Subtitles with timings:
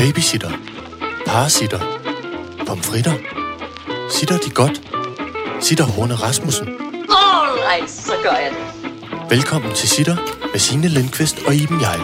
[0.00, 0.50] Babysitter.
[1.26, 1.80] Parasitter.
[2.66, 3.12] Pomfritter.
[4.10, 4.80] Sitter de godt?
[5.60, 6.68] Sitter Horne Rasmussen.
[6.68, 9.30] Alright, så gør jeg det.
[9.30, 10.16] Velkommen til Sitter
[10.52, 12.02] med Signe Lindqvist og Iben Jejle.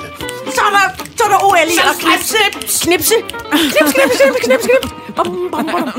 [0.55, 2.37] Så er der, så er der OL i at knipse.
[2.85, 3.15] Knipse.
[3.51, 4.95] Knips, knips, knips, knips, knips.
[5.17, 5.93] Bum, bum, bum.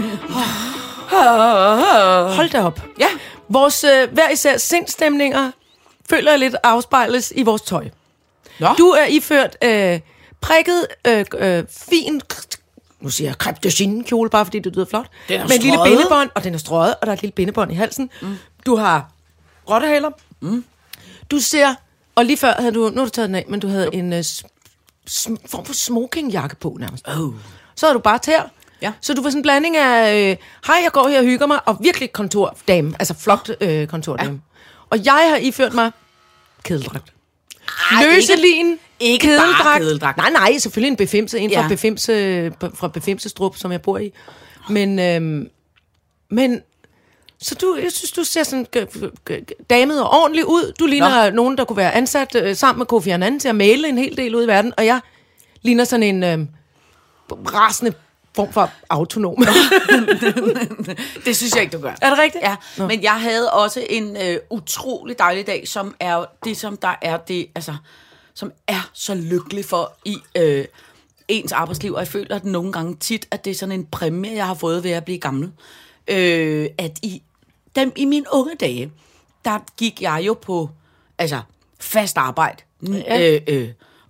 [2.36, 2.82] Hold da op.
[3.00, 3.08] Ja.
[3.50, 5.52] Vores øh, hver især sindstemninger
[6.10, 7.90] føler jeg lidt afspejles i vores tøj.
[8.60, 8.68] Nå.
[8.78, 10.00] Du er iført øh,
[10.42, 12.22] prikket, øh, øh, fin,
[13.00, 15.08] nu siger jeg crepe de chine kjole, bare fordi det lyder flot.
[15.30, 17.72] Den med en lille bindebånd, og den er strøget, og der er et lille bindebånd
[17.72, 18.10] i halsen.
[18.22, 18.36] Mm.
[18.66, 19.12] Du har
[19.70, 20.10] rottehaler.
[20.40, 20.66] Mm.
[21.32, 21.76] Du ser,
[22.16, 24.14] og lige før havde du, nu har du taget den af, men du havde en
[24.14, 27.08] øh, sm- form for smokingjakke på nærmest.
[27.08, 27.34] Oh.
[27.76, 28.52] Så havde du bare tær.
[28.82, 28.94] Ja.
[29.02, 31.60] Så du var sådan en blanding af, øh, hej, jeg går her og hygger mig,
[31.66, 34.32] og virkelig kontordame, altså flot øh, kontordame.
[34.32, 34.38] Ja.
[34.90, 35.92] Og jeg har iført mig
[36.64, 37.14] kedeldragt.
[38.04, 40.18] Løselin, ikke bare kedeldragt.
[40.18, 41.62] Nej, nej, selvfølgelig en befimse, en Ja.
[41.62, 44.12] fra, befimse, fra Befimsestrup, som jeg bor i.
[44.70, 45.50] Men, øhm,
[46.30, 46.62] men
[47.40, 48.66] så du, jeg synes, du ser sådan
[49.70, 50.74] damet og ordentlig ud.
[50.80, 51.36] Du ligner Nå.
[51.36, 54.18] nogen, der kunne være ansat øh, sammen med Kofi Annan til at male en hel
[54.18, 55.00] del ud i verden, og jeg
[55.62, 56.40] ligner sådan en øh,
[57.32, 57.94] rasende
[58.38, 59.38] form for autonom.
[61.26, 61.94] Det synes jeg ikke, du gør.
[62.02, 62.44] er det rigtigt?
[62.44, 62.88] Ja, Nå.
[62.88, 67.18] men jeg havde også en øh, utrolig dejlig dag, som er det, som der er
[67.18, 67.76] det, altså,
[68.34, 70.66] som er så lykkelig for i øh,
[71.28, 74.36] ens arbejdsliv, og jeg føler at nogle gange tit, at det er sådan en præmie,
[74.36, 75.52] jeg har fået ved at blive gammel.
[76.08, 77.22] Øh, at i,
[77.76, 78.92] dem, i mine unge dage,
[79.46, 80.70] der gik jeg jo på
[81.18, 81.42] altså,
[81.80, 82.64] fast arbejde.
[82.88, 83.32] Ja.
[83.36, 83.70] Øh, øh,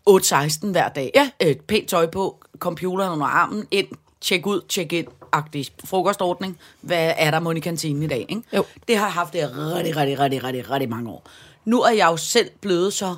[0.10, 1.12] 8-16 hver dag.
[1.16, 1.30] Ja.
[1.44, 3.88] Øh, pænt tøj på, computeren under armen, ind,
[4.22, 6.60] tjek ud, tjek ind, agtig frokostordning.
[6.82, 8.42] Hvad er der mon i kantinen i dag, ikke?
[8.54, 8.66] Jo.
[8.88, 11.24] Det har jeg haft det rigtig, rigtig, rigtig, rigtig, rigtig mange år.
[11.66, 13.18] Nu er jeg jo selv blevet så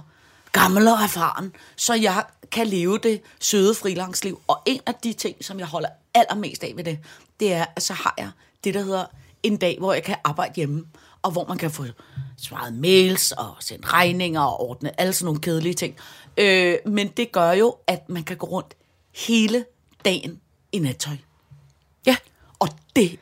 [0.52, 4.41] gammel og erfaren, så jeg kan leve det søde frilangsliv.
[4.47, 7.00] Og en af de ting, som jeg holder allermest af ved det,
[7.39, 8.30] det er, at så har jeg
[8.63, 9.06] det, der hedder
[9.44, 10.86] en dag, hvor jeg kan arbejde hjemme,
[11.22, 11.84] og hvor man kan få
[12.38, 15.96] svaret mails og sende regninger og ordne alle sådan nogle kedelige ting.
[16.38, 18.73] Øh, men det gør jo, at man kan gå rundt
[19.16, 19.66] hele
[20.06, 20.40] dagen
[20.72, 21.16] i nattøj.
[22.06, 22.16] Ja,
[22.59, 23.19] og det,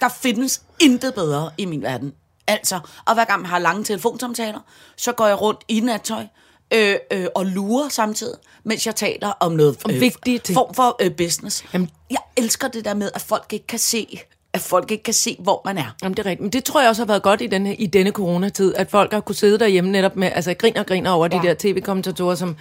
[0.00, 2.12] der findes intet bedre i min verden.
[2.46, 4.60] Altså, og hver gang jeg har lange telefonsamtaler,
[4.96, 6.26] så går jeg rundt i nattøj,
[6.74, 10.54] øh, øh, og lurer samtidig, mens jeg taler om noget Om vigtige ting.
[10.54, 11.64] form for øh, business.
[11.72, 14.20] Jamen- jeg elsker det der med, at folk ikke kan se,
[14.56, 15.96] at folk ikke kan se, hvor man er.
[16.02, 16.40] Jamen, det er rigtigt.
[16.40, 19.12] Men det tror jeg også har været godt i denne, i denne coronatid, at folk
[19.12, 21.38] har kunne sidde derhjemme netop med, altså griner og griner over ja.
[21.38, 22.56] de der tv-kommentatorer, som,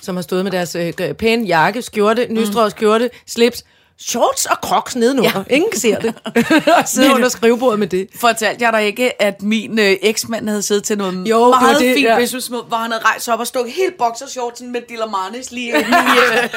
[0.00, 3.64] som har stået med deres øh, pæne jakke, skjorte, nystrøget skjorte, slips,
[4.00, 5.44] shorts og crocs nedenunder.
[5.48, 5.54] Ja.
[5.54, 6.14] Ingen ser det.
[6.78, 8.08] og sidder under skrivebordet med det.
[8.20, 11.86] Fortalte jeg dig ikke, at min øh, eksmand havde siddet til noget Jo, meget det,
[11.86, 12.18] det, fint ja.
[12.18, 16.48] businessmøde, hvor han havde rejst op og stukket helt boxershortsen med Dillamarnes lige i, øh,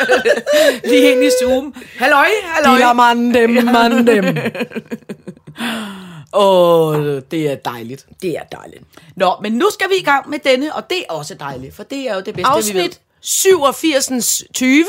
[0.83, 1.75] lige ind i Zoom.
[1.97, 2.89] Halløj, halløj.
[2.89, 4.37] De man dem, man dem.
[6.33, 8.05] Åh, det er dejligt.
[8.21, 8.83] Det er dejligt.
[9.15, 11.83] Nå, men nu skal vi i gang med denne, og det er også dejligt, for
[11.83, 12.83] det er jo det bedste, vi ved.
[12.83, 14.85] Afsnit 87 20.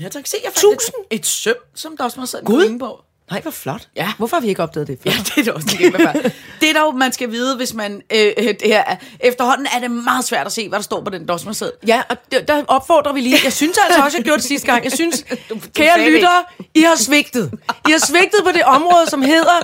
[0.00, 0.26] Ja, tak.
[0.26, 0.94] Se, jeg fandt Tusind.
[1.10, 2.78] et, et søm, som der også må sidde en Gud.
[2.78, 3.00] på.
[3.30, 3.88] Nej, hvor flot.
[3.96, 4.12] Ja.
[4.18, 5.10] Hvorfor har vi ikke opdaget det før?
[5.10, 6.12] Ja, det er da også før.
[6.60, 8.02] Det er dog, man skal vide, hvis man...
[8.12, 8.84] Øh, øh, det her,
[9.20, 11.74] efterhånden er det meget svært at se, hvad der står på den dosmerseddel.
[11.86, 13.38] Ja, og der, der opfordrer vi lige.
[13.44, 14.84] Jeg synes altså også, jeg gjorde det sidste gang.
[14.84, 16.44] Jeg synes, du kære sagde det lyttere,
[16.74, 17.52] I har svigtet.
[17.88, 19.60] I har svigtet på det område, som hedder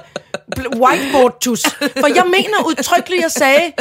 [0.58, 1.62] bl- whiteboard-tus.
[2.00, 3.72] For jeg mener udtrykkeligt, jeg sagde,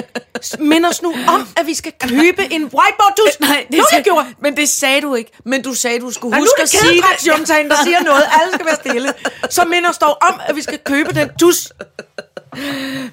[0.43, 3.39] "S- mind os nu om, at vi skal købe en whiteboard-tus.
[3.39, 4.25] Nej, det sagde, jeg gjorde.
[4.41, 5.31] Men det sagde du ikke.
[5.45, 7.03] Men du sagde, du skulle nu huske er at det sige det.
[7.03, 8.23] kædedragsjomtagen, der siger noget.
[8.41, 9.13] Alle skal være stille.
[9.49, 11.71] Så mind os dog om, at vi skal købe den tus.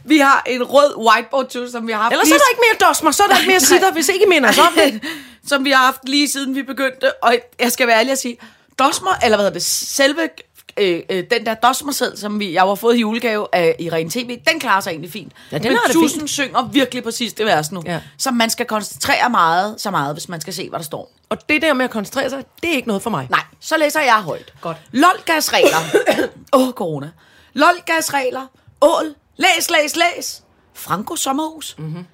[0.05, 2.63] Vi har en rød whiteboard tus, som vi har haft Ellers lige, er der ikke
[2.71, 5.03] mere dosmer, så er der ikke mere sitter, hvis ikke I minder os om det.
[5.49, 7.15] som vi har haft lige siden vi begyndte.
[7.23, 8.39] Og jeg skal være ærlig at sige,
[8.79, 10.29] dosmer, eller hvad hedder det, selve
[10.77, 14.39] øh, øh, den der dosmerseddel, som vi, jeg har fået i julegave af Irene TV,
[14.49, 15.33] den klarer sig egentlig fint.
[15.53, 16.31] Ja, den Men det tusen fint.
[16.31, 17.83] synger virkelig på sidste vers nu.
[17.87, 18.01] Ja.
[18.19, 21.13] Så man skal koncentrere meget, så meget, hvis man skal se, hvad der står.
[21.29, 23.27] Og det der med at koncentrere sig, det er ikke noget for mig.
[23.31, 24.53] Nej, så læser jeg højt.
[24.61, 24.77] Godt.
[24.93, 25.97] LOL-gasregler.
[26.53, 27.11] Åh, oh, corona.
[27.55, 28.47] LOL-gasregler.
[28.83, 29.15] Ål.
[29.37, 30.43] Læs, læs, læs.
[30.75, 31.75] Franco Sommerhus.
[31.79, 32.07] Mm-hmm.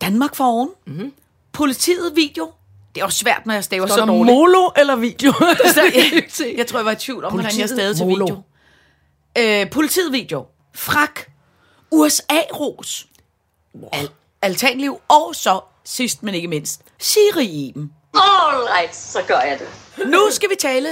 [0.00, 0.68] Danmark for oven.
[0.86, 1.12] Mm-hmm.
[1.52, 2.52] Politiet video.
[2.94, 4.26] Det er også svært, når jeg staver Står så dårligt.
[4.36, 5.32] molo eller video?
[5.74, 6.22] Så jeg,
[6.56, 8.24] jeg tror, jeg var i tvivl om, hvordan jeg Politiet stavede til Molo.
[8.24, 8.42] video.
[9.38, 10.46] Øh, politiet video.
[10.74, 11.20] Frak.
[11.92, 13.06] USA-ros.
[13.92, 14.08] Al-
[14.42, 15.00] altanliv.
[15.08, 17.92] Og så, sidst men ikke mindst, Siri Iben.
[18.14, 20.06] Alright, så gør jeg det.
[20.08, 20.88] Nu skal vi tale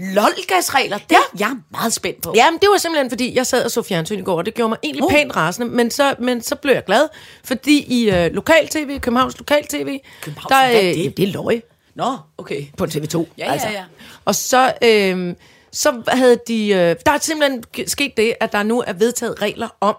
[0.00, 0.98] LOL-gasregler.
[0.98, 2.32] Det er jeg meget spændt på.
[2.36, 4.54] Ja, men det var simpelthen, fordi jeg sad og så fjernsyn i går, og det
[4.54, 5.10] gjorde mig egentlig Uh.
[5.10, 7.08] pænt rasende, men så, men så blev jeg glad,
[7.44, 11.04] fordi i øh, lokal-tv, Københavns lokal-tv, Københavns, der, er det?
[11.04, 11.62] ja, det er løg.
[11.94, 12.66] Nå, okay.
[12.76, 13.26] på TV2.
[13.38, 13.84] Ja, ja, ja.
[14.24, 15.34] Og så, øh,
[15.72, 16.68] så havde de...
[16.68, 19.96] Øh, der er simpelthen sket det, at der nu er vedtaget regler om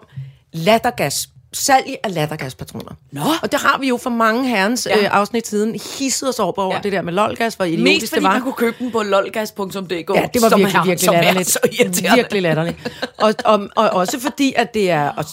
[0.52, 2.92] lattergas salg af lattergaspatroner.
[3.12, 3.20] Nå.
[3.42, 4.98] Og det har vi jo for mange herrens Ja.
[5.02, 6.80] øh, afsnit siden hisset os over, over Ja.
[6.82, 8.32] det der med lolgas, hvor idiotisk Mest fordi det var.
[8.32, 10.10] man kunne købe den på lolgas.dk.
[10.14, 11.50] Ja, det var som virkelig, er, virkelig som er latterligt.
[11.50, 12.16] så irriterende.
[12.16, 12.76] Virkelig latterligt.
[13.18, 15.24] Og, og, og også fordi, at det er, og,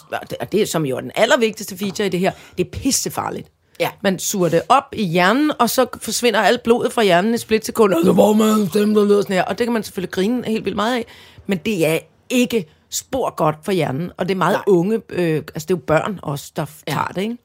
[0.42, 3.48] og det, som jo er den allervigtigste feature i det her, det er pissefarligt.
[3.80, 3.90] Ja.
[4.02, 7.94] Man suger det op i hjernen, og så forsvinder alt blodet fra hjernen i splitsekund,
[7.94, 9.44] og så man stemme, der lyder sådan her.
[9.44, 11.06] Og det kan man selvfølgelig grine helt vildt meget af,
[11.48, 12.00] men det er
[12.30, 14.64] ikke spor godt for hjernen, og det er meget Nej.
[14.68, 16.92] Unge, øh, altså det er jo børn også, der Ja.
[16.94, 17.38] tager det, ikke?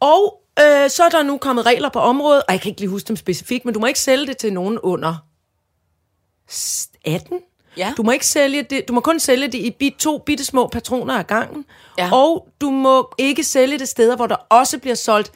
[0.00, 2.90] Og øh, så er der nu kommet regler på området, og jeg kan ikke lige
[2.90, 5.14] huske dem specifikt, men du må ikke sælge det til nogen under
[6.50, 7.40] s- 18.
[7.76, 7.92] Ja.
[7.96, 10.66] Du må ikke sælge det, du må kun sælge det i bit, to bitte små
[10.66, 11.64] patroner ad gangen.
[11.98, 12.10] Ja.
[12.12, 15.32] Og du må ikke sælge det steder, hvor der også bliver solgt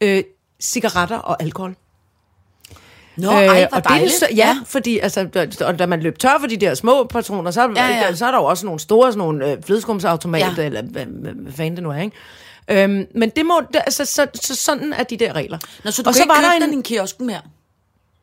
[0.00, 0.24] øh,
[0.62, 1.76] cigaretter og alkohol.
[3.16, 4.12] Nå, ej, Øh, og det er dejligt.
[4.12, 7.50] så, ja, fordi altså, da, og da man løb tør for de der små patroner,
[7.50, 7.96] så, Ja, ja, ja.
[8.06, 8.14] ja.
[8.14, 10.54] så er der jo også nogle store sådan nogle øh, flødeskumsautomater, Ja.
[10.62, 10.66] ja.
[10.66, 12.84] eller hvad, hvad, fanden det nu er, ikke?
[12.84, 15.58] Øhm, men det må, det, altså, så, så, sådan er de der regler.
[15.84, 17.40] Nå, så du og kan så ikke var der købe en, den i kiosken mere?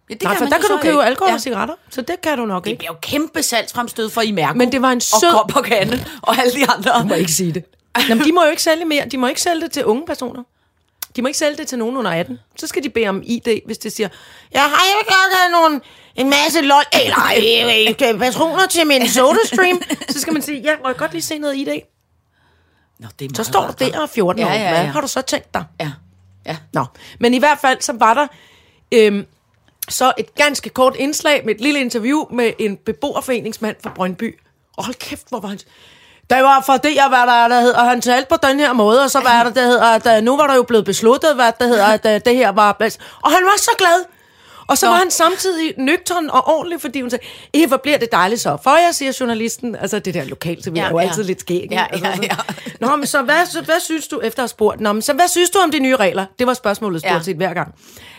[0.10, 1.04] Ja, det Nej, for man der kan du købe ikke.
[1.04, 1.34] alkohol Ja.
[1.36, 2.78] og cigaretter, så det kan du nok Det ikke.
[2.80, 4.58] bliver jo kæmpe salgsfremstød for Imerco.
[4.58, 6.92] Men det var en sød- Og Kop og Kande og alle de andre.
[7.02, 7.64] Du må ikke sige det.
[8.10, 9.06] Jamen, de må jo ikke sælge mere.
[9.12, 10.44] De må ikke sælge det til unge personer.
[11.16, 12.40] De må ikke sælge det til nogen under 18.
[12.58, 14.10] Så skal de bede om ID, hvis det siger,
[14.52, 15.82] jeg har jo godt have nogle,
[16.16, 19.82] en masse lol, eller øh, øh, patroner til min SodaStream.
[20.10, 21.68] Så skal man sige, ja, må jeg godt lige se noget ID?
[23.00, 24.52] Nå, det er Så står du der og er 14 Ja, år.
[24.54, 24.70] ja, ja.
[24.70, 25.64] Hvad har du så tænkt dig?
[25.80, 25.92] Ja,
[26.46, 26.58] ja.
[26.74, 26.86] Nå,
[27.20, 28.28] men i hvert fald, så var der
[28.92, 29.26] øhm,
[29.90, 34.40] så et ganske kort indslag med et lille interview med en beboerforeningsmand fra Brøndby.
[34.78, 35.60] Og hold kæft, hvor var han...
[36.30, 38.74] Det var for det, jeg var der, der hedder, og han talte på den her
[38.74, 41.36] måde, og så var der, der hedder, at øh, nu var der jo blevet besluttet,
[41.36, 43.00] hvad det hedder, at øh, det her var bedst.
[43.24, 44.06] Og han var så glad.
[44.68, 44.92] Og så Nå.
[44.92, 48.58] var han samtidig nøgtern og ordentlig, fordi hun sagde, Ej, hvor bliver det dejligt så.
[48.64, 51.06] For jeg siger journalisten, altså det der lokalt, så vi Ja, er jo ja.
[51.08, 51.68] altid lidt skæg.
[51.72, 52.36] Ja, altså, ja, ja.
[52.80, 55.14] Nå, men så hvad, så hvad synes du, efter at have spurgt, Nå, men så
[55.14, 56.26] hvad synes du om de nye regler?
[56.40, 57.22] Det var spørgsmålet stort ja.
[57.22, 57.76] set hver gang.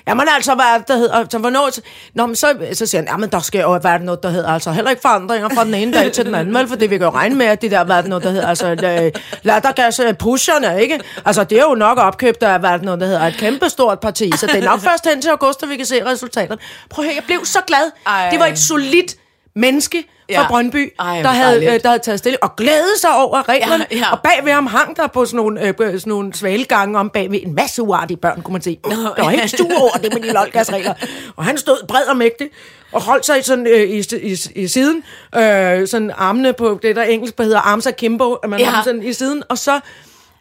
[0.09, 1.71] Jamen altså, hvad er det, der hedder, så hvornår,
[2.15, 4.73] Nå, men så, så siger han, jamen der skal jo være noget, der hedder, altså
[4.73, 7.07] heller ikke forandringer fra den ene dag til den anden, vel, for det vi kan
[7.07, 9.13] jo regne med, at det der, hvad er det noget, der hedder, altså øh,
[9.43, 11.01] lattergas øh, pusherne, ikke?
[11.25, 14.01] Altså det er jo nok opkøbt af, hvad er det noget, der hedder, et kæmpestort
[14.01, 16.61] parti, så det er nok først hen til august, at vi kan se resultaterne.
[16.91, 17.91] Prøv at høre, jeg blev så glad.
[18.07, 18.31] Ej.
[18.31, 19.17] Det var et solidt
[19.57, 20.49] menneske fra Ja.
[20.49, 23.97] Brøndby, Ej, der, havde, øh, der havde taget stille og glædet sig over reglerne, Ja,
[23.97, 24.13] ja.
[24.13, 27.31] og bag ved ham hang der på sådan nogle, øh, sådan nogle svalegange om bag
[27.31, 28.79] ved en masse uartige børn, kunne man se.
[28.85, 30.95] Nå, der var helt stue over det med de lolgasregler.
[31.37, 32.49] Og han stod bred og mægtig,
[32.93, 35.03] og holdt sig sådan øh, i, i, i, siden,
[35.37, 38.73] øh, sådan armene på det, der engelsk hedder arms akimbo, at man Ja.
[38.85, 39.81] sådan i siden, og så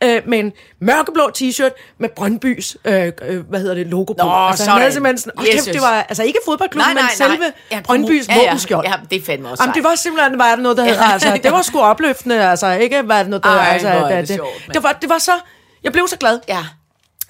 [0.04, 4.26] øh, med en mørkeblå t-shirt med Brøndbys, øh, øh, hvad hedder det, logo på.
[4.28, 4.80] Nå, altså, han sådan.
[4.82, 8.34] havde simpelthen sådan, oh, kæft, det var, altså ikke fodboldklubben, men selve Ja, Brøndbys ja,
[8.34, 8.40] ja.
[8.40, 8.88] våbenskjold.
[8.88, 11.40] Ja, det er fandme også Jamen, det var simpelthen, var det noget, der hedder, altså,
[11.44, 14.36] det var sgu opløftende, altså, ikke, hvad er det noget, der, Ej, altså, det det,
[14.36, 14.74] sjovt, mand.
[14.74, 15.32] det, var, det var så,
[15.84, 16.40] jeg blev så glad.
[16.48, 16.66] Ja.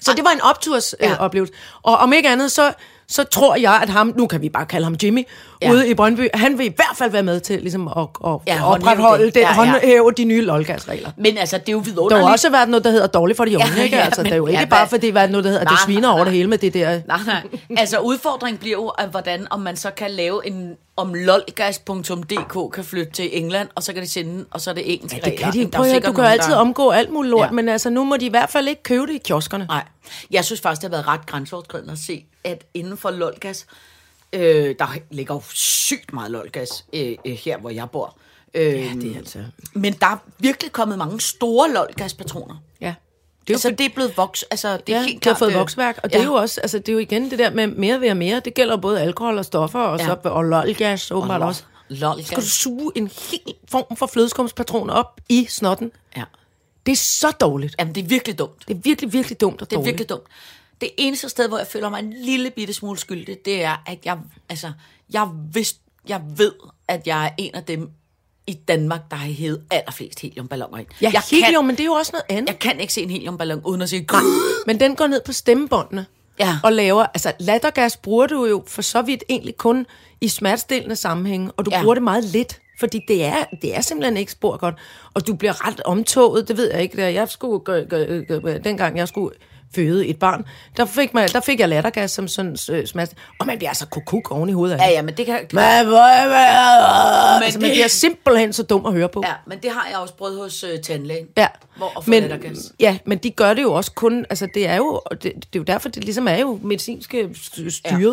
[0.00, 1.16] Så det var en opturs øh, Ja.
[1.18, 1.54] oplevelse.
[1.82, 2.72] Og om ikke andet, så,
[3.08, 5.22] så tror jeg, at ham, nu kan vi bare kalde ham Jimmy,
[5.64, 5.72] Ja.
[5.72, 8.72] ude i Brøndby, han vil i hvert fald være med til ligesom, at, at, Ja,
[8.72, 9.34] opretholde det.
[9.34, 9.54] det, Ja, ja.
[9.54, 11.10] håndhæve de nye lolgasregler.
[11.16, 12.26] Men altså, det er jo Der vidunderligt.
[12.26, 13.96] har også været noget, der hedder dårligt for de unge, Ja, ikke?
[14.02, 15.62] Altså, men- det er jo ikke ja, bare hvad- fordi, der er noget, der hedder,
[15.62, 16.34] at det Nej, sviner nej, over det nej.
[16.36, 17.00] hele med det der.
[17.06, 17.42] Nej, nej.
[17.76, 22.84] Altså, udfordringen bliver jo, at hvordan om man så kan lave en om lolgas.dk kan
[22.84, 25.38] flytte til England, og så kan de sende, og så er det engelske Ja, det
[25.38, 25.58] kan de.
[25.58, 27.50] Der er Prøv at du kan altid der- omgå alt muligt lort, ja.
[27.50, 29.66] men altså, nu må de i hvert fald ikke købe det i kioskerne.
[29.68, 29.84] Nej,
[30.30, 33.66] jeg synes faktisk, det har været ret grænseoverskridende at se, at inden for lolgas,
[34.34, 38.16] øh, der ligger jo sygt meget lolgas øh, øh, her, hvor jeg bor.
[38.54, 42.54] Øh, ja, det er altså- Men der er virkelig kommet mange store lolgaspatroner.
[42.80, 42.94] Ja.
[43.40, 44.42] Det er, altså, det er blevet voks.
[44.42, 46.22] Altså, det er ja, helt de har klart, fået øh, voksværk, og det ja.
[46.22, 48.54] er jo også, altså det er jo igen det der med mere ved mere, det
[48.54, 50.04] gælder både alkohol og stoffer, og, Ja.
[50.06, 51.62] så, og lolgas åbenbart lol- også.
[51.88, 52.26] lolgas.
[52.26, 55.92] Skal du suge en hel form for flødeskumspatron op i snotten?
[56.16, 56.24] Ja.
[56.86, 57.74] Det er så dårligt.
[57.78, 58.68] Jamen, det er virkelig dumt.
[58.68, 59.92] Det er virkelig, virkelig dumt og Det er dårligt.
[59.92, 60.22] virkelig dumt.
[60.80, 63.98] Det eneste sted, hvor jeg føler mig en lille bitte smule skyldig, det er, at
[64.04, 64.72] jeg, altså,
[65.12, 66.52] jeg, vidst, jeg ved,
[66.88, 67.90] at jeg er en af dem
[68.46, 70.86] i Danmark, der har hævet allerflest heliumballoner ind.
[71.02, 72.48] Ja, jeg, helium, kan, men det er jo også noget andet.
[72.52, 74.04] jeg kan ikke se en heliumballon uden at sige...
[74.04, 76.06] "Grrr." Men den går ned på stemmebåndene
[76.40, 76.58] Ja.
[76.64, 77.02] og laver...
[77.06, 79.86] Altså, lattergas bruger du jo for så vidt egentlig kun
[80.20, 81.80] i smertestillende sammenhæng, og du Ja.
[81.82, 84.74] bruger det meget lidt, fordi det er, det er simpelthen ikke spor godt.
[85.14, 87.02] Og du bliver ret omtoget, det ved jeg ikke.
[87.02, 87.64] Jeg skulle,
[88.64, 89.34] dengang jeg skulle
[89.74, 90.44] føde et barn,
[90.76, 93.12] der fik, man, der fik jeg lattergas som sådan øh, smash.
[93.40, 94.92] Og man bliver altså kukuk oven i hovedet af Ja, det.
[94.96, 95.40] ja, men det kan...
[95.52, 95.84] Hvad, hvad,
[96.26, 97.34] hvad?
[97.38, 99.22] Men Altså, man det- bliver simpelthen så dum at høre på.
[99.26, 101.26] Ja, men det har jeg også prøvet hos øh, tandlægen.
[101.36, 101.46] Ja.
[101.76, 102.72] Hvor at få men, lattergas.
[102.80, 105.36] ja, men de gør det jo også kun, altså det er jo, det, det er
[105.56, 108.10] jo derfor, det ligesom er jo medicinske styret, ja.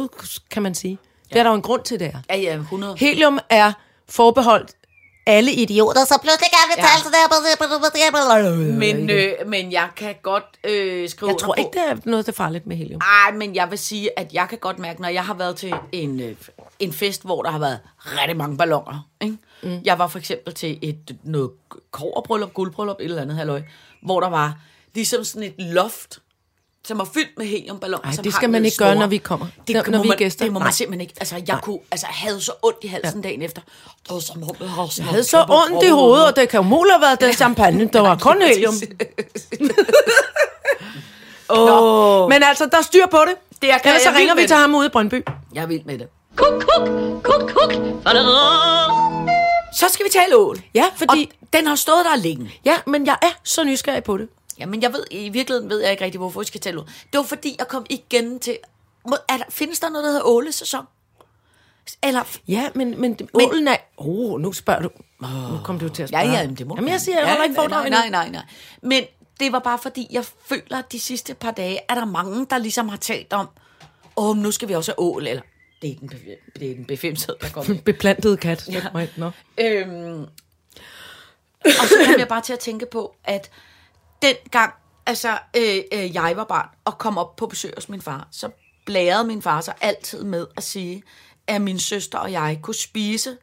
[0.51, 0.97] kan man sige.
[1.29, 2.19] Det er der jo en grund til, det er.
[2.29, 2.95] Ja, ja, 100.
[2.97, 3.71] Helium er
[4.09, 4.71] forbeholdt
[5.25, 8.75] alle idioter, så pludselig kan vi tale sådan der.
[8.77, 12.31] Men, øh, men jeg kan godt øh, skrive Jeg tror ikke, der er noget, der
[12.31, 13.01] er farligt med helium.
[13.01, 15.73] Ej, men jeg vil sige, at jeg kan godt mærke, når jeg har været til
[15.91, 16.35] en, øh,
[16.79, 19.07] en fest, hvor der har været rigtig mange ballonger.
[19.21, 19.37] Ikke?
[19.63, 19.79] Mm.
[19.83, 21.49] Jeg var for eksempel til et noget
[21.91, 23.61] koverbryllup, guldbryllup, et eller andet halløj,
[24.03, 24.57] hvor der var
[24.93, 26.19] ligesom sådan et loft,
[26.87, 28.05] som var fyldt med heliumballoner.
[28.05, 28.99] Ej, som det skal man ikke gøre, snore.
[28.99, 29.45] når vi kommer.
[29.67, 30.45] Det, Når- når, vi er man, gæster.
[30.45, 30.71] Det må man Nej.
[30.71, 31.13] simpelthen ikke.
[31.19, 33.27] Altså, jeg kunne, altså, havde så ondt i halsen ja.
[33.29, 33.61] dagen efter.
[34.03, 34.49] Det var som, jeg
[34.97, 37.99] Jeg havde så ondt i hovedet, og det kan umuligt have været den champagne, der
[37.99, 38.73] var kun helium.
[41.49, 42.29] oh.
[42.29, 43.35] Men altså, der er styr på det.
[43.61, 44.57] Det er- Ellers så jeg er ringer vi til det.
[44.57, 45.23] ham ude i Brøndby.
[45.53, 46.07] Jeg er vild med det.
[46.35, 46.89] Kuk, kuk,
[47.23, 47.73] kuk, kuk.
[49.79, 50.57] Så skal vi tale ål.
[50.75, 51.29] Ja, fordi...
[51.41, 52.51] Og den har stået der længe.
[52.65, 54.27] Ja, men jeg er så nysgerrig på det.
[54.59, 56.85] Ja, men jeg ved, i virkeligheden ved jeg ikke rigtig, hvorfor vi skal tale ål.
[56.85, 58.57] Det var fordi, jeg kom igen til...
[59.29, 60.85] Er der, findes der noget, der hedder ålesæson?
[62.03, 62.23] Eller...
[62.47, 63.75] Ja, men, men, men ålen er...
[63.97, 64.89] Åh, oh, nu spørger du.
[65.23, 65.51] Oh.
[65.51, 66.37] Nu kom du til at Ja, spørge.
[66.37, 68.29] ja, men det må Jamen, jeg siger, jeg ja, holder ikke foredrag nej, nej, nej,
[68.29, 68.43] nej.
[68.81, 69.03] Men
[69.39, 72.57] det var bare fordi, jeg føler, at de sidste par dage, er der mange, der
[72.57, 73.47] ligesom har talt om,
[74.17, 75.41] åh, men nu skal vi også have ål, eller
[75.81, 76.09] det er den,
[76.59, 77.75] det er den befimshed, der kommer.
[77.85, 78.69] Beplantet kat.
[78.69, 79.07] Ja.
[79.17, 79.31] Nå.
[79.57, 80.21] Øhm,
[81.63, 83.49] og så kom jeg bare til at tænke på, at
[84.21, 84.73] dengang
[85.05, 88.49] altså, øh, øh, jeg var barn og kom op på besøg hos min far, så
[88.85, 91.03] blærede min far sig altid med at sige,
[91.47, 93.37] at min søster og jeg kunne spise,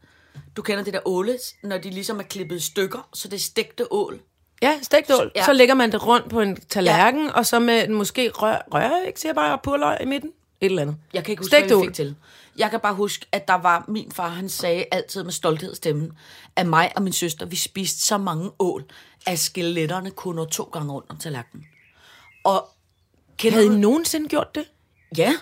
[0.57, 3.41] du kender det der åle, når de ligesom er klippet i stykker, så det er
[3.41, 4.21] stegte ål.
[4.63, 5.33] Ja, stegt ål.
[5.37, 5.45] ja.
[5.45, 7.33] Så lægger man det rundt på en tallerken, ja.
[7.33, 10.31] og så med en måske rør, rør ikke siger bare, purløg i midten.
[10.61, 10.97] Et eller andet.
[11.13, 12.17] Jeg kan ikke huske, Stegt hvad vi fik til.
[12.59, 16.13] Jeg kan bare huske, at der var min far, han sagde altid med stolthed stemmen,
[16.57, 18.85] at mig og min søster, vi spiste så mange ål,
[19.27, 21.67] at skeletterne kunne nå to gange rundt om tallerkenen.
[22.45, 22.69] Og
[23.37, 24.65] kender Havde I nogensinde gjort det?
[25.17, 25.35] Ja,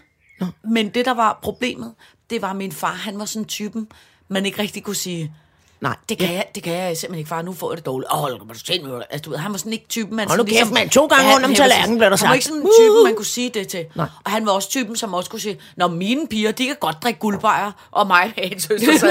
[0.64, 1.94] men det, der var problemet,
[2.30, 3.88] det var, at min far, han var sådan typen,
[4.28, 5.34] man ikke rigtig kunne sige,
[5.80, 5.96] Nej.
[6.08, 6.34] det kan, ja.
[6.34, 8.12] jeg, det kan jeg simpelthen ikke, far, nu får jeg det dårligt.
[8.12, 8.44] Åh, oh, du
[8.84, 9.00] nu.
[9.10, 10.28] Altså, du ved, han var sådan ikke typen, man...
[10.28, 10.90] Hold nu sådan ligesom- kæft, mand.
[10.90, 12.34] To gange Ja, rundt om tallerkenen, blev der Han var sagt.
[12.34, 13.86] ikke sådan en typen, man kunne sige det til.
[13.94, 14.06] Nej.
[14.24, 16.96] Og han var også typen, som også kunne sige, når mine piger, de kan godt
[17.02, 18.98] drikke guldbejer, og mig og en søster.
[18.98, 19.06] så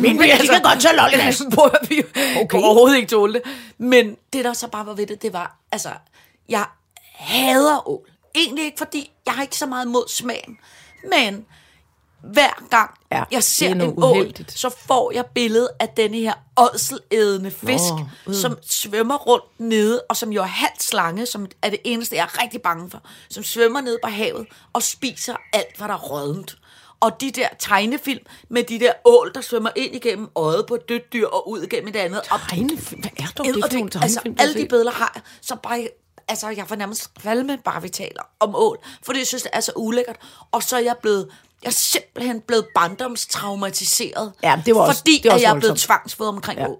[0.00, 1.42] Mine piger, de kan godt tage lolligas.
[1.54, 2.02] Prøv at vi
[2.42, 2.58] okay.
[2.58, 3.42] overhovedet ikke tåle det.
[3.78, 5.88] Men det, der så bare var ved det, det var, altså,
[6.48, 6.64] jeg
[7.14, 8.00] hader ål.
[8.34, 10.56] Egentlig ikke, fordi jeg har ikke så meget imod smagen.
[11.10, 11.44] Men
[12.22, 16.16] hver gang Ja, det jeg ser er en ål, så får jeg billedet af denne
[16.16, 21.26] her ådselædende fisk, Nå, Nå, som svømmer rundt nede, og som jo er halvt slange,
[21.26, 24.82] som er det eneste, jeg er rigtig bange for, som svømmer ned på havet og
[24.82, 26.58] spiser alt, hvad der er rådent.
[27.00, 30.88] Og de der tegnefilm med de der ål, der svømmer ind igennem øjet på et
[30.88, 32.22] dødt dyr og ud igennem det andet.
[32.48, 33.00] Tegnefilm?
[33.00, 35.22] Hvad er dog det for nogle det, altså, tegnefilm, du alle de billeder har jeg,
[35.40, 35.88] så bare,
[36.28, 39.60] altså, jeg får nærmest kvalme, bare vi taler om ål, fordi jeg synes, det er
[39.60, 40.16] så ulækkert.
[40.52, 41.28] Og så er jeg blevet,
[41.62, 45.54] jeg er simpelthen blevet barndomstraumatiseret, Ja, det var også- fordi det var at også jeg
[45.56, 46.68] er blevet tvangsfodret omkring Ja.
[46.68, 46.78] ål.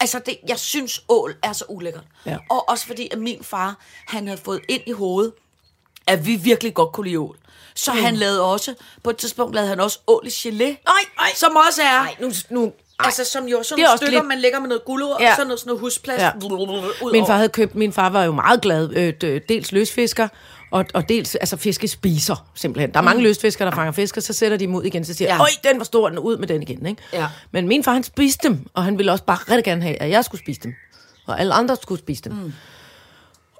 [0.00, 2.04] Altså, det, jeg synes, ål er så ulækkert.
[2.26, 2.36] Ja.
[2.50, 5.32] Og også fordi, at min far, han havde fået ind i hovedet,
[6.06, 7.36] at vi virkelig godt kunne lide ål.
[7.74, 7.98] Så Mm.
[8.00, 10.64] han lavede også, på et tidspunkt lavede han også ål i gelé.
[10.64, 10.76] Nej,
[11.16, 11.28] nej.
[11.36, 11.98] Som også er...
[12.02, 14.60] Nej, nu, nu, Altså, som jo sådan Det er nogle også stykker, lidt- man lægger
[14.60, 15.30] med noget gulerod, Ja.
[15.30, 16.20] og så noget, sådan noget husplads.
[16.22, 16.30] Ja.
[16.36, 17.26] Ud Min over.
[17.26, 18.90] far havde købt, min far var jo meget glad,
[19.24, 20.28] øh, dels løsfisker,
[20.70, 22.92] og, og dels altså fiskespiser, simpelthen.
[22.92, 25.14] Der er mange løsfiskere, der fanger fisk, og så sætter de dem ud igen, så
[25.14, 25.40] siger ja.
[25.40, 27.02] Øj, den var stor, den ud med den igen, ikke?
[27.12, 27.26] Ja.
[27.52, 30.10] Men min far, han spiste dem, og han ville også bare rigtig gerne have, at
[30.10, 30.74] jeg skulle spise dem,
[31.26, 32.32] og alle andre skulle spise dem.
[32.32, 32.52] Mm.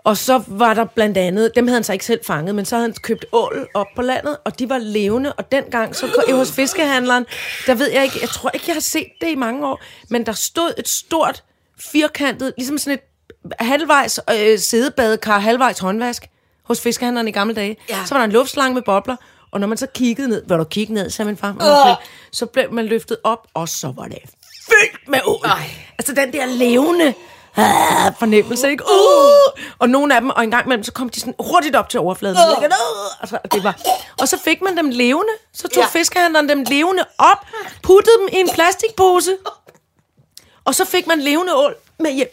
[0.04, 2.76] Og så var der blandt andet, dem havde han så ikke selv fanget, men så
[2.76, 6.36] havde han købt ål op på landet, og de var levende, og dengang så kom-
[6.36, 7.26] hos fiskehandleren,
[7.66, 10.26] der ved jeg ikke, jeg tror ikke, jeg har set det i mange år, men
[10.26, 11.44] der stod et stort,
[11.78, 13.00] firkantet, ligesom sådan et
[13.60, 16.26] halvvejs øh, sædebadekar, halvvejs håndvask
[16.68, 17.76] hos fiskehandleren i gamle dage.
[17.88, 17.98] Ja.
[18.06, 19.16] Så var der en luftslange med bobler,
[19.50, 22.46] og når man så kiggede ned, hvor du kigge ned, sagde min far, okay, så
[22.46, 24.18] blev man løftet op, og så var det
[24.68, 25.46] fyldt med ål.
[25.98, 27.14] Altså den der levende
[27.56, 28.84] ah, fornemmelse, ikke?
[28.84, 29.62] Uh!
[29.78, 32.00] Og nogle af dem, og en gang imellem, så kom de sådan hurtigt op til
[32.00, 32.36] overfladen.
[32.36, 32.64] Uh!
[33.20, 33.78] Altså, det var.
[34.20, 35.32] Og så fik man dem levende.
[35.54, 35.82] Så tog.
[35.82, 35.88] Ja.
[35.88, 37.46] fiskehandleren dem levende op,
[37.82, 39.36] puttede dem i en plastikpose,
[40.68, 42.28] og så fik man levende ål med hjem.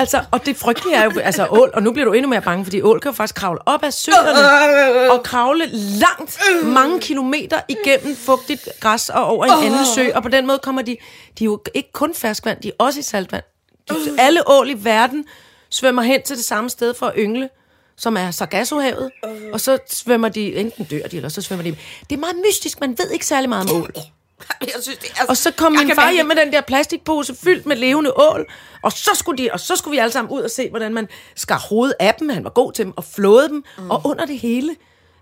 [0.00, 2.64] Altså, og det frygtelige er jo, altså ål, og nu bliver du endnu mere bange,
[2.64, 8.16] fordi ål kan jo faktisk kravle op af søerne, og kravle langt, mange kilometer igennem
[8.16, 10.96] fugtigt græs og over en anden sø, og på den måde kommer de,
[11.38, 13.44] de er jo ikke kun ferskvand, de er også i saltvand.
[13.90, 15.24] De, alle ål i verden
[15.70, 17.48] svømmer hen til det samme sted for at yngle,
[17.96, 19.10] som er Sargassohavet,
[19.52, 21.76] og så svømmer de, enten dør de, eller så svømmer de.
[22.10, 23.90] Det er meget mystisk, man ved ikke særlig meget om ål.
[24.60, 27.66] Jeg synes, det er, Og så kom min far hjem med den der plastikpose fyldt
[27.66, 28.46] med levende ål,
[28.82, 31.08] og så skulle, de, og så skulle vi alle sammen ud og se, hvordan man
[31.36, 33.90] skar hovedet af dem, han var god til dem, og flåede dem, mm.
[33.90, 34.76] og under det hele,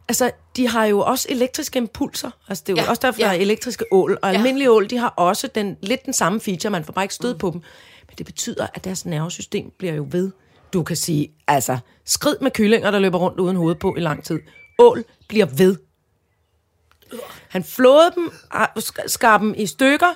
[0.08, 3.26] altså, de har jo også elektriske impulser, altså det er jo Ja, også derfor, ja.
[3.26, 4.36] der er elektriske ål, og Ja.
[4.36, 7.32] almindelige ål, de har også den, lidt den samme feature, man får bare ikke stød
[7.32, 7.38] mm.
[7.38, 7.60] på dem,
[8.08, 10.30] men det betyder, at deres nervesystem bliver jo ved.
[10.72, 14.24] Du kan sige, altså, skrid med kyllinger, der løber rundt uden hoved på i lang
[14.24, 14.40] tid.
[14.78, 15.76] Ål bliver ved.
[17.48, 20.14] Han flåede dem, ah, sk- skar dem i stykker,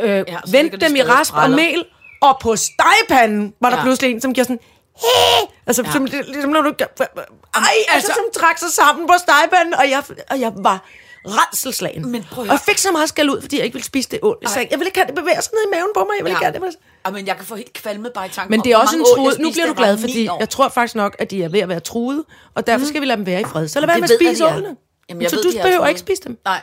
[0.00, 1.84] øh, ja, vendte dem i rasp og mel,
[2.20, 3.82] og på stegepanden var der Ja.
[3.82, 4.60] pludselig en, som giver sådan...
[4.96, 5.46] Hey!
[5.66, 5.92] Altså, ja.
[5.92, 6.68] som, ligesom når du...
[6.68, 10.84] Ej, altså, altså- som trak sig sammen på stegepanden, og jeg, og jeg var
[11.24, 12.12] redselslagen.
[12.12, 14.08] Men prøv at og jeg fik så meget skæld ud, fordi jeg ikke ville spise
[14.10, 14.38] det ål.
[14.42, 16.30] Jeg jeg vil ikke have det bevæger sig ned i maven på mig, jeg vil
[16.30, 16.62] ikke have det.
[16.62, 16.70] Ja.
[17.06, 19.04] Ja, men jeg kan få helt kvalme bare i tanken Men det er også en
[19.16, 19.38] truet...
[19.38, 21.80] Nu bliver du glad, fordi jeg tror faktisk nok, at de er ved at være
[21.80, 23.68] truet, og derfor skal vi lade dem være i fred.
[23.68, 24.54] Så lad være med at spise er.
[24.54, 24.76] ålene.
[25.08, 26.38] Jamen, jeg Så ved, du er behøver ikke spise dem.
[26.44, 26.62] Nej,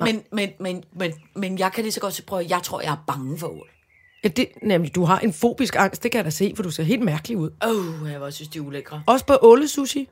[0.00, 2.92] men, men, men, men, men jeg kan lige så godt sige, prøv jeg tror, jeg
[2.92, 3.68] er bange for ål.
[4.24, 6.70] Ja, det, nemlig, du har en fobisk angst, det kan jeg da se, for du
[6.70, 7.50] ser helt mærkelig ud.
[7.64, 9.02] Åh, oh, jeg var synes, de er ulækre.
[9.06, 10.08] Også på ålesushi.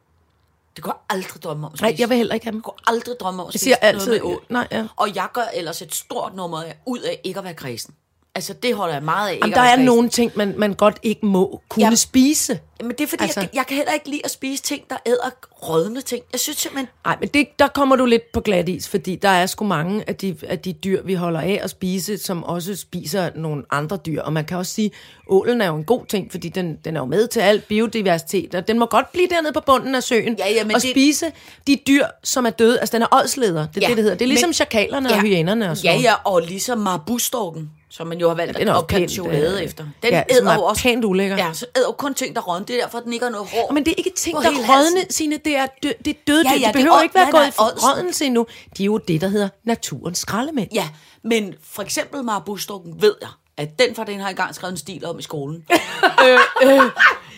[0.77, 2.01] Det jeg aldrig drømme om at Nej, spise.
[2.01, 2.59] jeg vil heller ikke have dem.
[2.59, 4.12] Jeg kunne aldrig drømme om at Jeg spise siger noget altid...
[4.12, 4.45] med ål.
[4.49, 4.87] Nej, ja.
[4.97, 7.95] Og jeg gør ellers et stort nummer ud af ikke at være kredsen.
[8.35, 9.39] Altså, det holder jeg meget af.
[9.43, 9.85] Jamen, der er kræsen.
[9.85, 12.59] nogle ting, man, man godt ikke må kunne Jamen, spise.
[12.81, 14.97] Men det er fordi, Altså- jeg, jeg kan heller ikke lide at spise ting, der
[15.07, 15.31] æder
[15.69, 16.23] rådne ting.
[16.33, 16.89] Jeg synes simpelthen...
[17.05, 20.05] Nej, men det, der kommer du lidt på glat is, fordi der er sgu mange
[20.09, 23.97] af de, af de dyr, vi holder af at spise, som også spiser nogle andre
[24.07, 24.23] dyr.
[24.23, 24.91] Og man kan også sige,
[25.29, 28.55] ålen er jo en god ting, fordi den, den er jo med til al biodiversitet,
[28.55, 30.91] og den må godt blive dernede på bunden af søen Ja, ja, men og det-
[30.91, 31.27] spise
[31.67, 32.81] de dyr, som er døde.
[32.81, 34.17] Altså, den er ådsleder, det er Ja, det, det hedder.
[34.17, 38.07] Det er ligesom men- chakalerne og hyænerne og sådan Ja, ja, og ligesom marbustorken, som
[38.07, 39.85] man jo har valgt er at opkalde chokolade øh, efter.
[40.03, 40.83] Den ja, æder er jo også...
[40.83, 41.37] pænt ulækker.
[41.37, 42.67] Ja, så æder jo kun ting, der rådne.
[42.67, 43.73] Det er derfor, den ikke har noget hår.
[43.73, 45.37] Men det er ikke ting, der rådne, sine.
[45.45, 47.31] Det er, dø, det er døde Ja, ja, De det er behøver åd- ikke være
[47.31, 47.89] nej, gået i ådsel.
[47.89, 48.47] rådnelse endnu.
[48.79, 50.69] De er jo det, der hedder naturens skraldemænd.
[50.75, 50.89] Ja,
[51.25, 55.05] men for eksempel marbustorken ved jeg, at den for den har engang skrevet en stil
[55.05, 55.65] om i skolen.
[56.27, 56.83] øh, øh,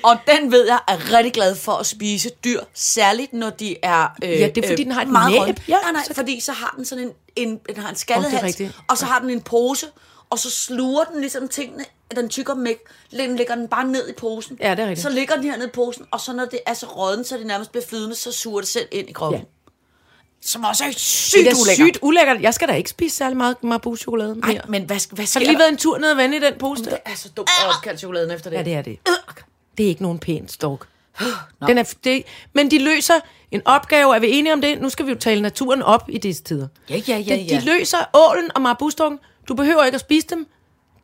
[0.03, 4.07] og den ved jeg er rigtig glad for at spise dyr, særligt når de er
[4.25, 5.57] øh, Ja, det er, fordi den har et meget næb.
[5.69, 8.31] Ja, nej, nej, så- fordi så har den sådan en, en den har en skaldet
[8.31, 9.87] det er hals, og så har den en pose,
[10.35, 11.85] og så sluger den ligesom tingene,
[12.17, 12.79] den tykker mæk,
[13.11, 14.59] den lægger den bare ned i posen.
[14.61, 15.01] Ja, det er rigtigt.
[15.01, 17.37] Så ligger den her ned i posen, og så når det er så rådden, så
[17.39, 19.41] det nærmest bliver flydende, så suger det selv ind i kroppen.
[19.41, 19.47] Ja.
[20.43, 21.87] Som også er sygt Det er ulækkert.
[21.87, 22.41] sygt ulækkert.
[22.43, 24.53] Jeg skal da ikke spise særlig meget marbus-chokolade mere.
[24.55, 25.59] Nej, men hvad, hvad Har sker du lige der?
[25.59, 26.85] været en tur ned og vende i den pose?
[26.85, 28.57] Det er så dumt at opkalde chokoladen efter det.
[28.57, 28.99] Ja, det er det.
[29.79, 30.89] Det er ikke nogen pæn stork.
[31.69, 33.15] Den er, det, men de løser
[33.51, 34.17] en opgave.
[34.17, 34.81] Er vi enige om det?
[34.81, 36.69] Nu skal vi jo tale naturen op i disse tider.
[36.91, 37.61] Ja, ja, ja, De, ja.
[37.61, 39.19] de løser ålen og marbustorken.
[39.49, 40.47] Du behøver ikke at spise dem.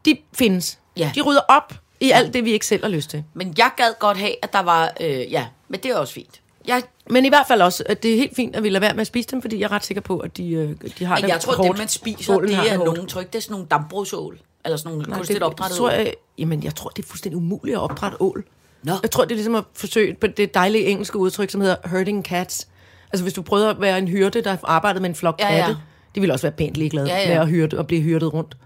[0.05, 0.79] De findes.
[0.97, 1.13] Ja.
[1.15, 3.25] De rydder op i alt det, vi ikke selv har lyst til.
[3.35, 4.93] Men jeg gad godt have, at der var...
[5.01, 6.41] Øh, ja, men det er også fint.
[6.67, 8.95] Jeg, Men i hvert fald også, at det er helt fint, at vi lader være
[8.95, 11.15] med at spise dem, fordi jeg er ret sikker på, at de, øh, de har
[11.15, 11.71] men det jeg tror, hårdt.
[11.71, 12.85] det, man spiser, Ålen det er hårdt.
[12.95, 13.27] nogle tryk.
[13.33, 14.39] Det er sådan nogle dambrugsål.
[14.65, 17.77] Eller sådan nogle Nej, kunstigt opdrættede tror jeg, jamen, jeg tror, det er fuldstændig umuligt
[17.77, 18.45] at opdrætte ål.
[18.83, 18.93] Nå.
[19.03, 22.25] Jeg tror, det er ligesom at forsøge på det dejlige engelske udtryk, som hedder herding
[22.25, 22.69] cats.
[23.13, 25.71] Altså, hvis du prøver at være en hyrde, der arbejdede med en flok Ja, katte,
[25.71, 25.77] ja.
[26.15, 27.29] De vil også være pænt ligeglade Ja, ja.
[27.29, 28.57] med at, hyrde, at blive hyrdet rundt.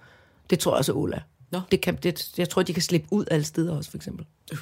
[0.51, 1.19] Det tror jeg også, er.
[1.53, 1.61] Nå.
[1.71, 4.27] Det kan, det, jeg tror, de kan slippe ud alle steder også, for eksempel.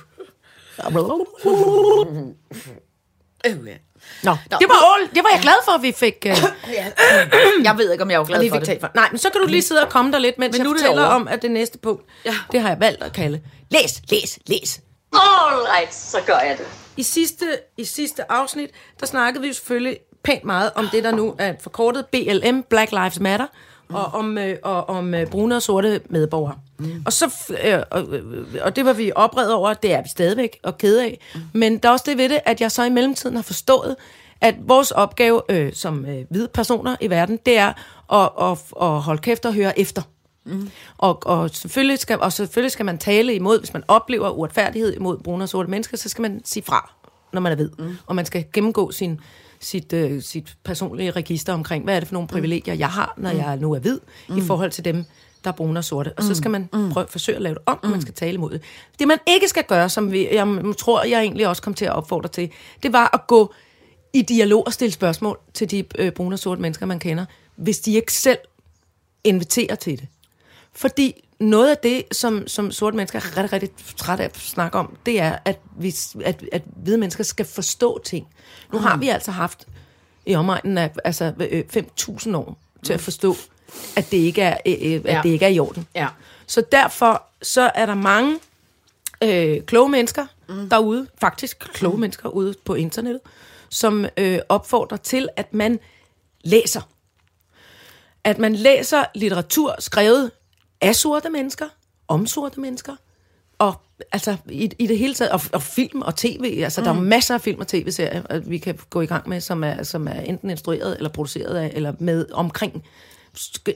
[3.47, 3.75] Øh, ja.
[4.23, 5.09] Nå, det var ål.
[5.15, 6.27] Det var jeg glad for, at vi fik...
[6.27, 8.67] Uh, Jeg ved ikke, om jeg er glad for det.
[8.67, 8.91] talt for.
[8.95, 10.71] Nej, men så kan du lige sidde og komme der lidt, mens Men jeg nu
[10.71, 12.35] er det fortæller om, at det næste punkt, Ja.
[12.53, 13.41] det har jeg valgt at kalde,
[13.71, 14.81] læs, læs, læs.
[15.13, 16.67] Alright, så gør jeg det.
[16.97, 21.11] I sidste, I sidste afsnit, der snakkede vi jo selvfølgelig pænt meget om det, der
[21.11, 23.47] nu er forkortet BLM, Black Lives Matter,
[23.89, 26.55] og om, øh, og om øh, brune og sorte medborgere.
[26.79, 27.03] Mm.
[27.07, 30.09] Og, så, f- øh, og, øh, og det var vi oprevet over, det er vi
[30.09, 31.21] stadigvæk og kede af.
[31.35, 31.41] Mm.
[31.53, 33.97] Men der er også det ved det, at jeg så i mellemtiden har forstået,
[34.41, 37.73] at vores opgave øh, som øh, hvide personer i verden, det er
[38.13, 40.03] at, at, at holde kæft og høre efter.
[40.45, 40.71] Mm.
[40.99, 45.19] Og, og, selvfølgelig skal, og selvfølgelig skal man tale imod, hvis man oplever uretfærdighed imod
[45.19, 46.93] brune og sorte mennesker, så skal man sige fra,
[47.33, 47.71] når man er ved.
[47.79, 47.97] Mm.
[48.07, 49.21] Og man skal gennemgå sin,
[49.65, 53.33] sit, øh, sit personlige register omkring, hvad er det for nogle privilegier, jeg har, når
[53.33, 53.39] mm.
[53.39, 54.39] jeg nu er hvid, mm.
[54.39, 55.05] i forhold til dem,
[55.45, 56.13] der er brune og sorte.
[56.17, 58.51] Og så skal man prøve, forsøge at lave det om, og man skal tale imod
[58.51, 58.63] det.
[58.99, 60.47] Det, man ikke skal gøre, som vi, jeg
[60.79, 62.51] tror, jeg egentlig også kom til at opfordre til,
[62.83, 63.55] det var at gå
[64.13, 67.25] i dialog og stille spørgsmål til de øh, brune og sorte mennesker, man kender,
[67.57, 68.39] hvis de ikke selv
[69.25, 70.09] inviterer til det.
[70.73, 74.79] Fordi noget af det, som, som sorte mennesker er rigtig, rigtig træt af at snakke
[74.79, 78.27] om, det er, at, vi, at, at hvide mennesker skal forstå ting.
[78.73, 79.67] Nu har vi altså haft
[80.27, 83.37] i omegnen af altså, øh, 5.000 år til at forstå,
[83.97, 85.21] at det ikke er, øh, øh, at Ja.
[85.23, 85.87] det ikke er i orden.
[85.95, 86.09] Ja.
[86.47, 88.39] Så derfor så er der mange
[89.25, 90.69] øh, kloge mennesker mm.
[90.69, 92.01] derude, faktisk kloge mm.
[92.01, 93.21] mennesker ude på internettet,
[93.69, 95.79] som øh, opfordrer til, at man
[96.45, 96.81] læser.
[98.25, 100.31] At man læser litteratur skrevet
[100.83, 101.69] af sorte mennesker,
[102.09, 102.97] om sorte mennesker,
[103.59, 103.75] og
[104.13, 106.85] altså i, i det hele taget, og, og film og tv, altså mm.
[106.85, 109.65] der er masser af film og tv-serier, at vi kan gå i gang med, som
[109.65, 112.85] er, som er enten instrueret eller produceret af, eller med omkring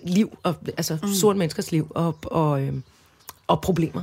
[0.03, 1.15] liv, og, altså mm.
[1.15, 2.75] sorte menneskers liv og, og, øh,
[3.47, 4.03] og problemer.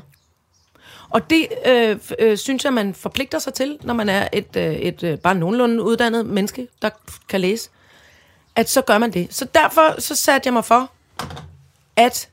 [1.10, 4.74] Og det øh, øh, synes jeg, man forpligter sig til, når man er et, øh,
[4.74, 6.90] et øh, bare nogenlunde uddannet menneske, der
[7.30, 7.70] kan læse,
[8.56, 9.34] at så gør man det.
[9.34, 10.92] Så derfor så satte jeg mig for
[11.96, 12.30] at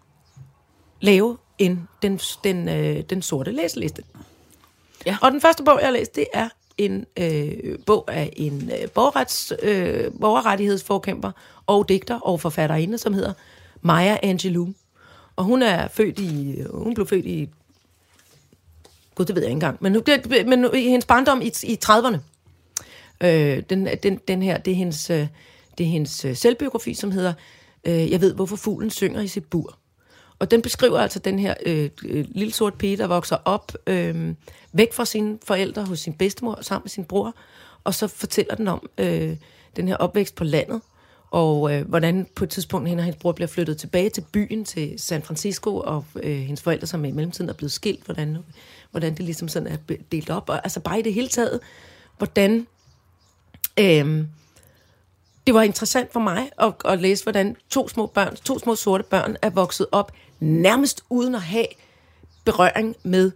[1.01, 4.03] lave en, den, den, øh, den sorte læseliste.
[5.07, 5.17] Ja.
[5.23, 8.89] Og den første bog, jeg har læst, det er en øh, bog af en øh,
[8.91, 11.31] borgerrets, øh, borgerrettighedsforkæmper
[11.67, 13.33] og digter og forfatterinde, som hedder
[13.83, 14.69] Maya Angelou.
[15.37, 17.49] Og hun er født i, hun blev født i,
[19.15, 21.53] gud, det ved jeg ikke engang, men, nu- det, men nu- i hendes barndom i,
[21.63, 22.17] i 30'erne.
[23.21, 25.27] Øh, den, den, den her, det er hendes, øh,
[25.79, 27.33] det er hendes øh, selvbiografi, som hedder
[27.85, 29.79] øh, Jeg ved, hvorfor fuglen synger i sit bur.
[30.41, 34.35] Og den beskriver altså den her øh, øh, lille sort pige, der vokser op øh,
[34.73, 37.35] væk fra sine forældre hos sin bedstemor sammen med sin bror.
[37.85, 39.37] Og så fortæller den om øh,
[39.77, 40.81] den her opvækst på landet,
[41.31, 44.65] og øh, hvordan på et tidspunkt hende og hendes bror bliver flyttet tilbage til byen,
[44.65, 48.39] til San Francisco, og øh, hendes forældre, som i mellemtiden er blevet skilt, hvordan,
[48.91, 50.49] hvordan det ligesom sådan er delt op.
[50.49, 51.61] Og altså bare i det hele taget,
[52.19, 52.67] hvordan...
[53.79, 54.25] Øh,
[55.47, 59.05] det var interessant for mig at, at læse, hvordan to små børn, to små sorte
[59.05, 61.67] børn er vokset op nærmest uden at have
[62.45, 63.31] berøring med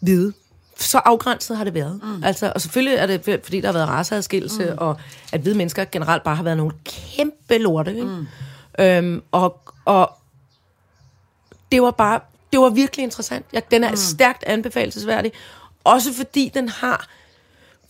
[0.00, 0.32] hvide.
[0.78, 2.00] Så afgrænset har det været.
[2.02, 2.24] Mm.
[2.24, 4.78] Altså, og selvfølgelig er det, fordi der har været raceadskillelse, mm.
[4.78, 4.96] og
[5.32, 7.90] at hvide mennesker generelt bare har været nogle kæmpe lorte.
[7.90, 8.04] Ikke?
[8.04, 8.26] Mm.
[8.78, 10.12] Øhm, og, og
[11.72, 12.20] det var bare,
[12.52, 13.46] det var virkelig interessant.
[13.52, 13.96] Ja, den er mm.
[13.96, 15.32] stærkt anbefalesværdig.
[15.84, 17.08] Også fordi den har,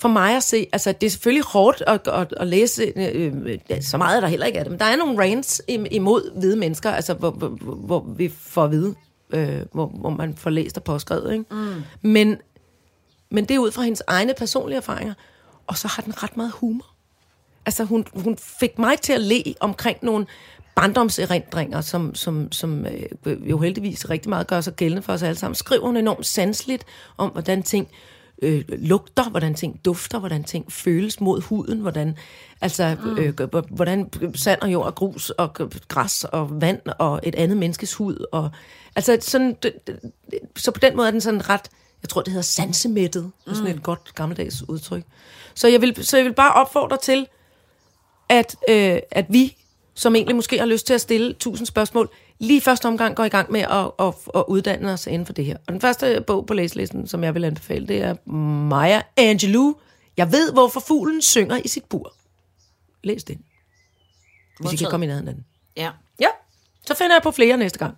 [0.00, 3.32] for mig at se, altså det er selvfølgelig hårdt at, at, at læse, øh,
[3.70, 5.86] øh, så meget er der heller ikke af det, men der er nogle rants im-
[5.90, 8.94] imod hvide mennesker, altså hvor, hvor, hvor, vi får at vide,
[9.30, 11.44] øh, hvor, hvor man får læst og påskrevet, ikke?
[11.50, 11.82] Mm.
[12.02, 12.36] Men,
[13.30, 15.14] men det er ud fra hendes egne personlige erfaringer,
[15.66, 16.86] og så har den ret meget humor.
[17.66, 20.26] Altså hun, hun fik mig til at le omkring nogle
[20.74, 22.86] barndomserindringer, som, som, som
[23.26, 25.54] øh, jo heldigvis rigtig meget gør sig gældende for os alle sammen.
[25.54, 26.84] Skriver hun enormt sansligt
[27.18, 27.88] om, hvordan ting
[28.42, 32.16] øh, lugter, hvordan ting dufter, hvordan ting føles mod huden, hvordan,
[32.61, 35.55] altså, øh, h- hvordan sand og jord og grus og
[35.88, 38.26] græs og vand og et andet menneskes hud.
[38.33, 38.50] Og,
[38.96, 39.98] altså sådan, det, det,
[40.57, 41.68] så på den måde er den sådan ret,
[42.03, 43.55] jeg tror det hedder sansemættet, mm.
[43.55, 45.03] sådan et godt gammeldags udtryk.
[45.55, 47.26] Så jeg vil, så jeg vil bare opfordre til,
[48.29, 49.57] at, øh, at vi,
[49.94, 53.29] som egentlig måske har lyst til at stille tusind spørgsmål, lige første omgang går i
[53.29, 55.57] gang med at, at, at uddanne os inden for det her.
[55.66, 58.31] Og den første bog på læselisten, som jeg vil anbefale, det er
[58.68, 59.74] Maya Angelou.
[60.16, 62.14] Jeg ved, hvorfor fuglen synger i sit bur.
[63.05, 63.44] Læs den.
[64.61, 65.44] Hvis I kan komme i nærheden af den.
[65.76, 65.90] Ja.
[66.20, 66.29] Ja,
[66.87, 67.96] så finder jeg på flere næste gang.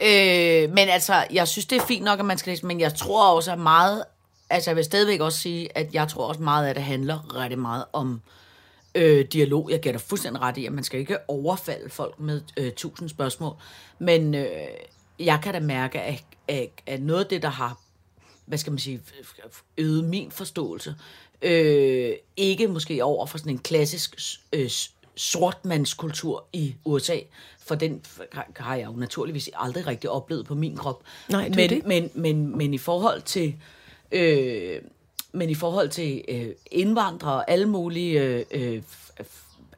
[0.00, 2.94] Øh, men altså, jeg synes, det er fint nok, at man skal læse, men jeg
[2.94, 4.04] tror også, at meget...
[4.50, 7.58] Altså, jeg vil stadigvæk også sige, at jeg tror også meget af det handler rigtig
[7.58, 8.20] meget om
[8.94, 9.70] øh, dialog.
[9.70, 13.08] Jeg giver dig fuldstændig ret i, at man skal ikke overfalde folk med øh, tusind
[13.08, 13.54] spørgsmål.
[13.98, 14.46] Men øh,
[15.18, 17.80] jeg kan da mærke, at, at, at noget af det, der har
[18.46, 19.00] hvad skal man sige,
[19.78, 20.94] øget min forståelse,
[21.42, 24.16] øh, ikke måske over for sådan en klassisk
[24.52, 24.70] øh,
[25.14, 27.16] sortmandskultur i USA,
[27.58, 28.02] for den
[28.56, 31.02] har- jeg jo naturligvis aldrig rigtig oplevet på min krop.
[31.28, 31.86] Nej, det men, det.
[31.86, 33.54] Men, men, men i forhold til
[34.12, 34.80] øh,
[35.32, 38.82] men i forhold til øh, indvandrere og alle mulige øh, øh,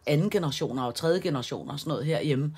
[0.07, 2.53] anden generationer og tredje generationer og sådan noget herhjemme,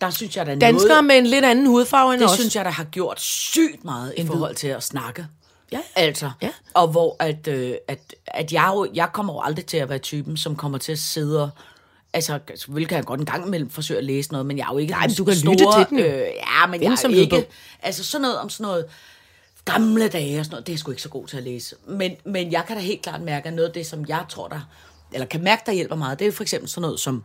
[0.00, 2.34] der synes jeg, der er Danskere noget, med en lidt anden hudfarve end det os.
[2.38, 5.26] synes jeg, der har gjort sygt meget i forhold til at snakke.
[5.72, 5.80] Ja.
[5.96, 6.50] Altså, Ja.
[6.74, 9.98] og hvor at, øh, at, at jeg, jo, jeg kommer jo aldrig til at være
[9.98, 11.50] typen, som kommer til at sidde og
[12.12, 14.72] Altså, selvfølgelig kan jeg godt en gang imellem forsøge at læse noget, men jeg er
[14.72, 15.98] jo ikke Nej, den men du kan store, lytte til den.
[15.98, 17.46] Øh, ja, men Find jeg er ikke...
[17.82, 18.84] Altså, sådan noget om sådan noget
[19.64, 21.76] gamle dage og sådan noget, det er jeg sgu ikke så god til at læse.
[21.88, 24.48] Men, men jeg kan da helt klart mærke, at noget af det, som jeg tror,
[24.48, 24.60] der...
[25.12, 27.24] Eller kan mærke, der hjælper meget, det er for eksempel sådan noget som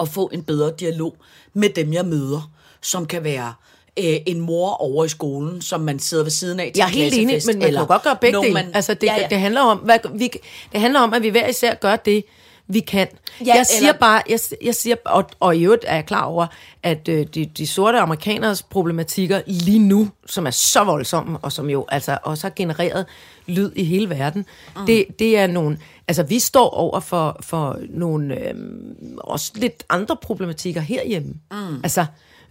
[0.00, 1.16] at få en bedre dialog
[1.54, 3.54] med dem, jeg møder, som kan være
[3.98, 6.88] øh, en mor over i skolen, som man sidder ved siden af til Jeg er
[6.88, 8.52] helt enig, men man kan godt gøre begge dele.
[8.54, 9.26] man- Altså, det, ja, ja.
[9.30, 10.30] det, handler om, hvad, vi,
[10.72, 12.24] det handler om, at vi hver især gør det,
[12.68, 13.08] vi kan.
[13.46, 16.24] Ja, jeg siger eller- bare, jeg, jeg siger, og, og i øvrigt er jeg klar
[16.24, 16.46] over,
[16.82, 21.70] at øh, de, de sorte amerikaners problematikker lige nu, som er så voldsomme, og som
[21.70, 23.06] jo altså også har genereret
[23.46, 24.86] lyd i hele verden, mm.
[24.86, 30.16] det, det er nogle, altså vi står over for, for nogle øhm, også lidt andre
[30.22, 31.34] problematikker herhjemme.
[31.50, 31.80] Mm.
[31.82, 32.06] Altså,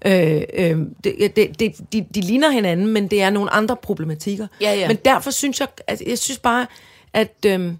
[0.05, 4.47] Øh, øh, det, det, det, de, de ligner hinanden, men det er nogle andre problematikker.
[4.61, 4.87] Ja, ja.
[4.87, 6.67] Men derfor synes jeg, altså, jeg synes bare,
[7.13, 7.73] at øh,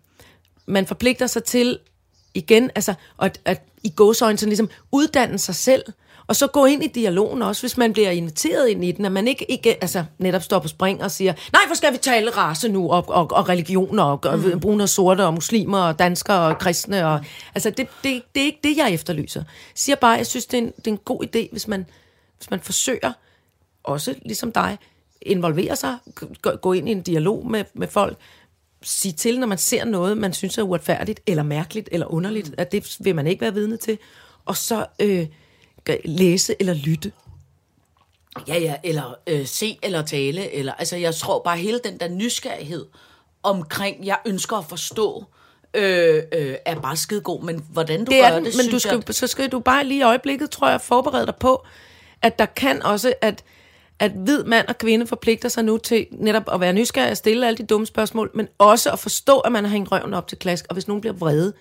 [0.65, 1.79] man forpligter sig til
[2.35, 5.83] igen, altså, at, at i gåsøjne sådan ligesom uddanne sig selv,
[6.27, 9.11] og så gå ind i dialogen også, hvis man bliver inviteret ind i den, at
[9.11, 12.29] man ikke, ikke altså, netop står på spring og siger, nej, hvor skal vi tale
[12.29, 14.59] race nu, og, og, og religioner, og, og mm.
[14.59, 18.45] brune og sorte, og muslimer, og danskere, og kristne, og, altså, det, det, det er
[18.45, 19.39] ikke det, jeg efterlyser.
[19.39, 21.85] Jeg siger bare, jeg synes, det er en, det er en god idé, hvis man,
[22.37, 23.13] hvis man forsøger,
[23.83, 24.77] også ligesom dig,
[25.21, 25.97] involvere sig,
[26.41, 28.17] gå, gå ind i en dialog med, med folk,
[28.85, 32.71] sige til, når man ser noget, man synes er uretfærdigt, eller mærkeligt, eller underligt, at
[32.71, 33.97] det vil man ikke være vidne til,
[34.45, 35.27] og så øh,
[36.05, 37.11] læse eller lytte.
[38.47, 42.07] Ja, ja, eller øh, se eller tale, eller, altså jeg tror bare hele den der
[42.09, 42.85] nysgerrighed
[43.43, 45.25] omkring, jeg ønsker at forstå,
[45.73, 48.71] øh, øh, er bare skide god, men hvordan du det gør er den, det, men
[48.71, 51.65] du skal, jeg, så skal du bare lige i øjeblikket, tror jeg, forberede dig på,
[52.21, 53.43] at der kan også, at,
[53.99, 57.47] at hvid mand og kvinde forpligter sig nu til netop at være nysgerrig og stille
[57.47, 60.37] alle de dumme spørgsmål, men også at forstå, at man har hængt røven op til
[60.37, 61.53] klask, og hvis nogen bliver vrede,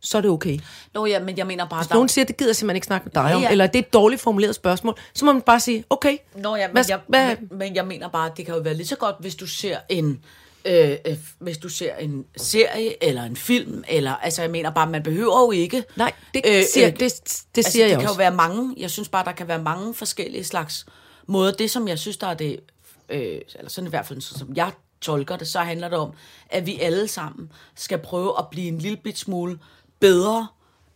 [0.00, 0.58] så er det okay.
[0.94, 2.76] Nå ja, men jeg mener bare, Hvis der, nogen siger, at det gider jeg simpelthen
[2.76, 3.50] ikke snakke med dig om, Ja, ja.
[3.50, 6.66] eller det er et dårligt formuleret spørgsmål, så må man bare sige, okay, Nå ja,
[6.66, 8.86] men, hvad, jeg, hvad, men, men jeg mener bare, at det kan jo være lige
[8.86, 10.20] så godt, hvis du ser en...
[10.64, 14.86] Øh, øh, hvis du ser en serie eller en film, eller altså jeg mener bare,
[14.90, 15.84] man behøver jo ikke...
[15.96, 17.08] nej, det, Øh, siger, øh, det, det
[17.56, 18.20] altså, siger det jeg kan også.
[18.20, 20.86] jo være mange, jeg synes bare, der kan være mange forskellige slags
[21.26, 21.52] måder.
[21.52, 22.60] Det, som jeg synes, der er det,
[23.08, 26.12] øh, eller sådan i hvert fald, som jeg tolker det, så handler det om,
[26.50, 29.58] at vi alle sammen skal prøve at blive en lille bit smule
[30.00, 30.48] bedre,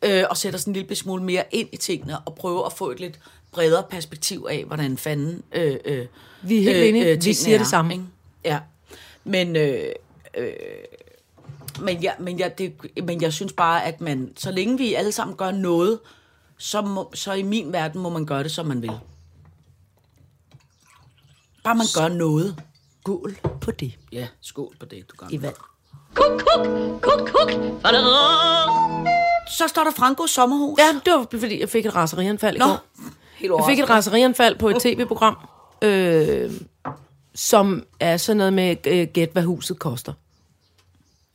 [0.02, 2.72] øh, og sætte os en lille bit smule mere ind i tingene, og prøve at
[2.72, 3.20] få et lidt
[3.52, 6.06] bredere perspektiv af, hvordan fanden øh, øh,
[6.42, 7.04] Vi er helt enige.
[7.04, 7.92] Vi tingene siger det er, samme.
[7.92, 8.04] Ikke?
[8.44, 8.58] Ja,
[9.24, 9.56] men...
[9.56, 9.92] Øh,
[10.36, 10.52] øh,
[11.80, 12.72] men, jeg, men, jeg, det,
[13.04, 15.98] men jeg synes bare, at man, så længe vi alle sammen gør noget,
[16.58, 18.92] så, må, så i min verden må man gøre det, som man vil.
[21.64, 22.56] Bare man gør noget.
[23.00, 23.92] Skål på det.
[24.12, 25.26] Ja, skål på det, du gør.
[25.30, 25.54] I vand.
[26.14, 26.66] Kuk, kuk,
[27.02, 27.50] kuk, kuk.
[29.58, 30.78] Så står der Frankos sommerhus.
[30.78, 32.78] Ja, det var fordi, jeg fik et raserianfald i Nå, går.
[33.34, 35.36] helt Jeg fik et raserianfald på et tv-program,
[35.82, 36.50] øh,
[37.34, 40.12] som er sådan noget med, øh, gæt hvad huset koster.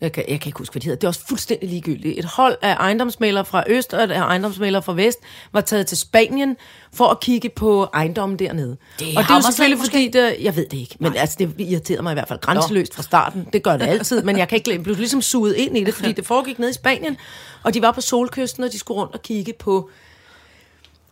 [0.05, 0.99] Jeg kan, jeg kan ikke huske, hvad det hedder.
[0.99, 2.19] Det er også fuldstændig ligegyldigt.
[2.19, 5.19] Et hold af ejendomsmalere fra Øst og et af ejendomsmalere fra Vest
[5.51, 6.57] var taget til Spanien
[6.93, 8.77] for at kigge på ejendommen dernede.
[8.99, 9.91] Det og det er jo selvfølgelig måske?
[9.91, 12.95] fordi, det, jeg ved det ikke, men altså, det irriterede mig i hvert fald grænseløst
[12.95, 13.47] fra starten.
[13.53, 16.11] Det gør det altid, men jeg kan ikke blive ligesom suget ind i det, fordi
[16.11, 17.17] det foregik nede i Spanien,
[17.63, 19.89] og de var på solkysten, og de skulle rundt og kigge på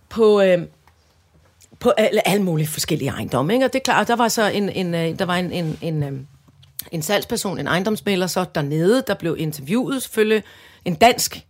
[0.10, 0.58] på, øh,
[1.79, 3.53] på alle, alle mulige forskellige ejendomme.
[3.53, 3.65] Ikke?
[3.65, 6.03] Og det er klart, der var så en, en, øh, der var en, en, en,
[6.03, 6.12] øh,
[6.91, 10.43] en salgsperson, en ejendomsmælder, så dernede, der blev interviewet selvfølgelig
[10.85, 11.45] en dansk,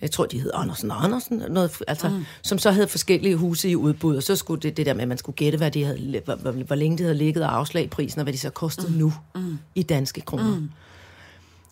[0.00, 2.24] jeg tror, de hed Andersen og Andersen, noget, altså, mm.
[2.42, 5.08] som så havde forskellige huse i udbud, og så skulle det, det der med, at
[5.08, 7.90] man skulle gætte, hvad de havde, hvor, hvor, hvor længe de havde ligget og afslag
[7.90, 8.98] prisen, og hvad de så kostede mm.
[8.98, 9.58] nu mm.
[9.74, 10.56] i danske kroner.
[10.56, 10.70] Mm.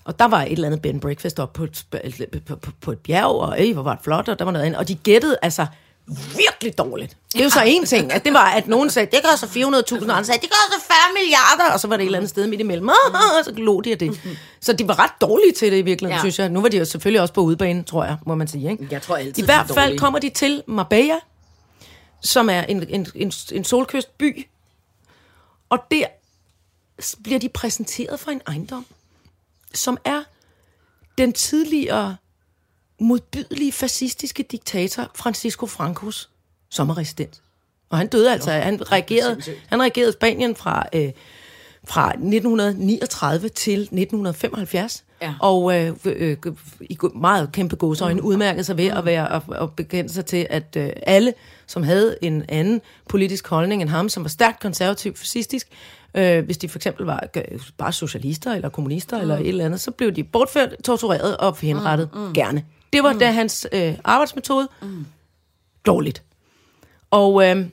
[0.04, 1.84] Og der var et eller andet bed breakfast op på et,
[2.46, 4.64] på, på, på et bjerg, og øj, hvor var det flot, og der var noget
[4.64, 4.78] andet.
[4.78, 5.66] Og de gættede altså
[6.36, 7.16] virkelig dårligt.
[7.32, 9.60] Det er jo så en ting, at det var, at nogen sagde, det koster 400.000,
[9.60, 12.46] og andre sagde, det koster 40 milliarder, og så var det et eller andet sted
[12.46, 14.20] midt imellem, og så lå de af det.
[14.60, 16.20] Så de var ret dårlige til det i virkeligheden, Ja.
[16.22, 16.48] synes jeg.
[16.48, 18.70] Nu var de jo selvfølgelig også på udebane, tror jeg, må man sige.
[18.70, 18.88] Ikke?
[18.90, 19.98] Jeg tror altid, I hvert er fald dårlige.
[19.98, 21.14] kommer de til Marbella,
[22.22, 24.46] som er en, en, en, en solkystby,
[25.68, 26.04] og der
[27.22, 28.86] bliver de præsenteret for en ejendom,
[29.74, 30.22] som er
[31.18, 32.16] den tidligere
[33.00, 36.30] modbydelige fascistiske diktator Francisco Francos
[36.70, 37.42] sommerresident.
[37.90, 41.10] Og han døde altså, han regerede, han regerede Spanien fra, øh,
[41.84, 45.04] fra 1939 til 1975.
[45.22, 45.34] Ja.
[45.40, 46.36] Og øh, øh,
[46.80, 50.76] i meget kæmpe godsøjne udmærkede sig ved at, være, at, at bekende sig til, at
[50.76, 51.34] øh, alle,
[51.66, 55.68] som havde en anden politisk holdning end ham, som var stærkt konservativ fascistisk,
[56.14, 59.22] øh, hvis de for eksempel var øh, bare socialister eller kommunister mm.
[59.22, 62.20] eller et eller andet, så blev de bortført, tortureret og henrettet mm.
[62.20, 62.34] Mm.
[62.34, 62.64] gerne.
[62.92, 63.18] Det var mm.
[63.18, 64.68] da hans øh, arbejdsmetode.
[64.82, 65.06] Mm.
[65.86, 66.22] Dårligt.
[67.10, 67.66] Og, øh,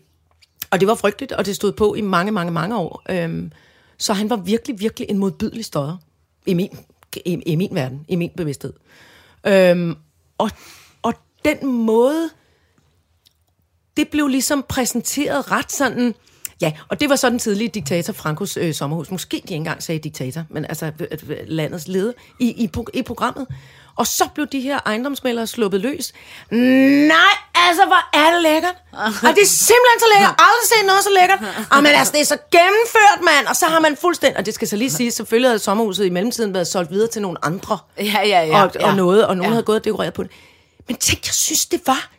[0.72, 3.04] og det var frygteligt, og det stod på i mange, mange, mange år.
[3.10, 3.52] Øh,
[3.98, 5.98] så han var virkelig, virkelig en modbydelig støder.
[6.46, 6.78] I min,
[7.26, 8.74] i, i min verden, i min bevidsthed.
[9.48, 9.96] Øh,
[10.38, 10.50] og,
[11.02, 11.14] og
[11.46, 12.30] den måde,
[13.98, 16.16] det blev ligesom præsenteret ret sådan...
[16.62, 19.12] Ja, og det var så den tidlige diktator Frankos øh, sommerhus.
[19.12, 23.02] Måske de ikke engang sagde diktator, men altså øh, øh, landets leder i, i, i
[23.02, 23.48] programmet.
[23.98, 26.14] Og så blev de her ejendomsmalere sluppet løs.
[26.52, 27.18] Nej,
[27.56, 28.76] altså, hvor er det lækkert.
[28.94, 30.36] Og det er simpelthen så lækkert.
[30.40, 31.68] Aldrig set noget så lækkert.
[31.72, 33.48] Og men altså, det er så gennemført, mand.
[33.48, 34.38] Og så har man fuldstændig...
[34.38, 37.22] Og det skal så lige sige, selvfølgelig havde sommerhuset i mellemtiden været solgt videre til
[37.22, 37.78] nogle andre.
[37.98, 38.64] Ja, ja, ja.
[38.64, 38.88] Og, ja.
[38.88, 39.54] og noget, og nogen Ja.
[39.54, 40.32] havde gået og dekoreret på det.
[40.88, 42.10] Men tænk, jeg synes, det var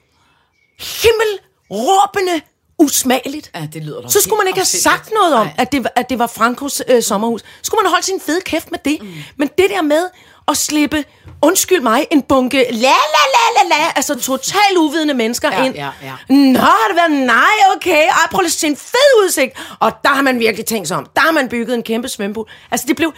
[1.02, 2.40] himmelråbende
[2.78, 3.50] usmageligt.
[3.54, 5.54] Ja, det lyder Så skulle man ikke have sagt noget om, Nej.
[5.58, 7.40] at det, var- at det var Frankos øh, sommerhus.
[7.40, 8.98] Så skulle man have holdt sin fede kæft med det.
[9.02, 9.14] Mm.
[9.36, 10.08] Men det der med
[10.48, 11.04] at slippe,
[11.42, 15.74] undskyld mig, en bunke la la la la la, altså totalt uvidende mennesker Ja, ind.
[15.74, 16.34] ja, ja.
[16.34, 19.52] Nå, har det været, nej, okay, ej, prøv lige at se en fed udsigt.
[19.80, 21.06] Og der har man virkelig tænkt sig om.
[21.16, 22.50] Der har man bygget en kæmpe svømmepool.
[22.70, 23.12] Altså, det blev,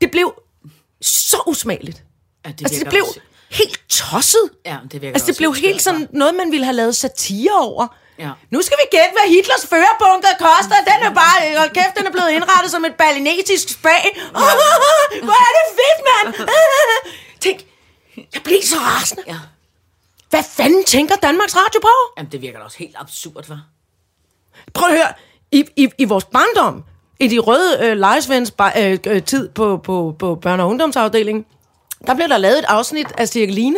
[0.00, 0.32] det blev
[1.02, 2.02] så usmageligt.
[2.46, 4.50] Ja, det altså, det blev også- helt tosset.
[4.66, 7.86] Ja, det virker Altså, det blev helt sådan noget, man ville have lavet satire over.
[8.18, 8.30] Ja.
[8.50, 10.76] Nu skal vi gætte, hvad Hitlers førerbunker koster.
[10.90, 14.04] Den er bare, hold kæft, den er blevet indrettet som et balinetisk spag.
[15.28, 16.48] Hvor er det fedt, mand!
[17.40, 17.66] Tænk,
[18.16, 19.22] jeg blev så rasende.
[19.26, 19.38] Ja.
[20.30, 21.88] Hvad fanden tænker Danmarks Radio på?
[22.16, 23.56] Jamen, det virker da også helt absurd, hva'?
[24.74, 25.12] Prøv at høre,
[25.52, 26.84] i, i, i vores barndom,
[27.20, 31.46] i de røde øh, lejesvends øh, øh, tid på, på, på børne- og ungdomsafdelingen,
[32.06, 33.76] der blev der lavet et afsnit af Cirkeline,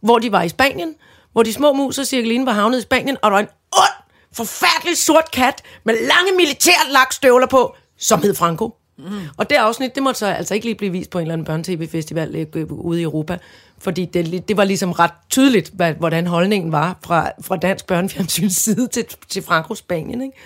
[0.00, 0.94] hvor de var i Spanien,
[1.32, 4.04] hvor de små mus og Cirkeline var havnet i Spanien, og der var en ond,
[4.32, 8.74] forfærdelig sort kat med lange militærlakstøvler på, som hed Franco.
[8.96, 9.20] Mm.
[9.36, 11.44] Og det afsnit, det måtte så altså ikke lige blive vist på en eller anden
[11.44, 13.38] børne-tv-festival øh, ude i Europa,
[13.78, 18.56] fordi det, det var ligesom ret tydeligt, hvad, hvordan holdningen var fra, fra dansk børnefjernsyns
[18.56, 20.36] side til, til Frankos Spanien, ikke?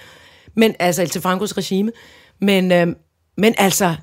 [0.54, 1.92] Men altså, til Frankos regime.
[2.38, 2.86] Men, øh,
[3.36, 3.96] men altså,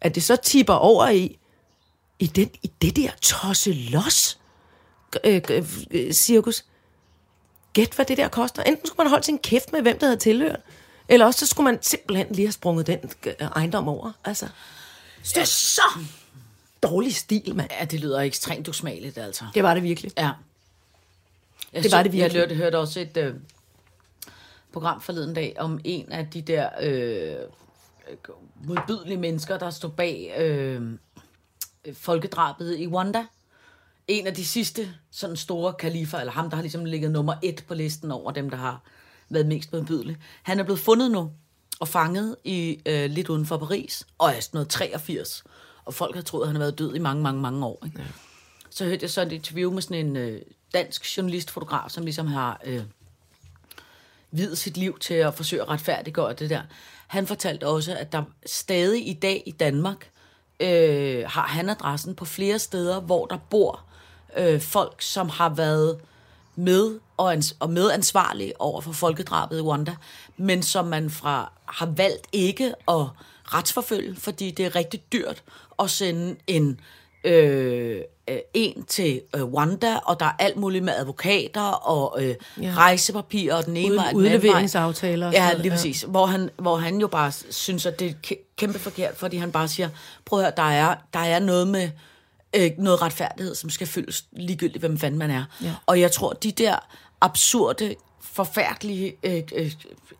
[0.00, 1.38] at det så tipper over i,
[2.18, 4.38] i, den, i det der tosse los
[5.24, 6.64] øh, øh, øh, cirkus.
[7.72, 8.62] Gæt, hvad det der koster.
[8.62, 10.60] Enten skulle man holde sin kæft med, hvem der havde tilhørt,
[11.12, 14.12] eller også så skulle man simpelthen lige have sprunget den øh, ejendom over.
[14.24, 14.48] Altså,
[15.22, 15.82] det er så
[16.82, 17.70] dårlig stil, mand.
[17.80, 19.44] Ja, det lyder ekstremt usmageligt, altså.
[19.54, 20.12] Det var det virkelig.
[20.18, 20.30] Ja.
[21.72, 22.34] Jeg Det var så- det virkelig.
[22.38, 23.34] Jeg hørte, hørte også et øh,
[24.72, 27.36] program forleden dag om en af de der øh,
[28.64, 30.82] modbydelige mennesker, der stod bag øh,
[31.94, 33.26] folkedrabet i Rwanda.
[34.08, 37.64] En af de sidste sådan store kalifer, eller ham, der har ligesom ligget nummer et
[37.68, 38.80] på listen over dem, der har
[39.32, 40.18] været mest modbydelige.
[40.42, 41.30] Han er blevet fundet nu
[41.80, 45.44] og fanget i øh, lidt uden for Paris, og er sådan noget 83.
[45.84, 47.82] Og folk har troet, at han har været død i mange, mange, mange år.
[47.84, 48.00] Ikke?
[48.00, 48.06] Ja
[48.72, 50.42] så hørte jeg så et interview med sådan en øh,
[50.74, 52.82] dansk journalistfotograf, som ligesom har øh,
[54.30, 56.62] videt sit liv til at forsøge at retfærdiggøre det der.
[57.06, 60.10] Han fortalte også, at der stadig i dag i Danmark
[60.60, 63.84] øh, har han adressen på flere steder, hvor der bor
[64.36, 66.00] øh, folk, som har været
[66.56, 69.94] med og, ans- og medansvarlige over for folkedrabet i Rwanda,
[70.36, 73.04] men som man fra har valgt ikke at
[73.44, 75.42] retsforfølge, fordi det er rigtig dyrt
[75.82, 76.80] at sende en
[77.24, 82.34] øh, øh, en til øh, Rwanda, og der er alt muligt med advokater og øh,
[82.62, 82.72] ja.
[82.76, 85.70] rejsepapirer, og den ene Uden- vej, udleveringsaftaler Ja, lige ja.
[85.70, 86.02] præcis.
[86.08, 89.52] Hvor han, hvor han jo bare synes, at det er kæ- kæmpe forkert, fordi han
[89.52, 89.88] bare siger,
[90.24, 91.90] prøv at høre, der er, der er noget med
[92.56, 95.44] øh, noget retfærdighed, som skal følges ligegyldigt, hvem fanden man er.
[95.62, 95.74] Ja.
[95.86, 96.76] Og jeg tror, de der
[97.20, 99.72] absurde, forfærdelige øh, øh,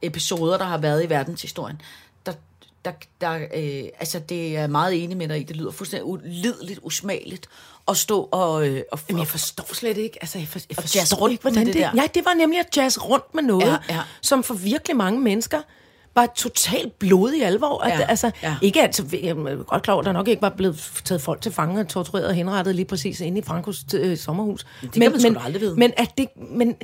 [0.02, 1.80] episoder, der har været i verdenshistorien,
[2.26, 2.32] der,
[2.84, 6.80] der, der øh, altså det er meget enig med dig i, det lyder fuldstændig ulideligt,
[6.82, 7.46] usmageligt
[7.88, 8.68] at stå og...
[8.68, 11.74] Øh, og, Jamen, jeg forstår slet ikke, altså jeg, for, jeg forstår ikke, hvordan det
[11.74, 11.90] det der.
[11.94, 14.00] Ja, det var nemlig at jazz rundt med noget, Ja, ja.
[14.20, 15.62] som for virkelig mange mennesker
[16.14, 17.78] var totalt blodig alvor.
[17.82, 18.56] At, Ja, altså, ja.
[18.62, 21.40] Ikke altså, jeg er godt klar over, at der nok ikke var blevet taget folk
[21.40, 24.66] til fange og tortureret og henrettet lige præcis inde i Frankos øh, sommerhus.
[24.82, 25.76] det kan man da aldrig vide.
[25.76, 26.76] Men, at det, men,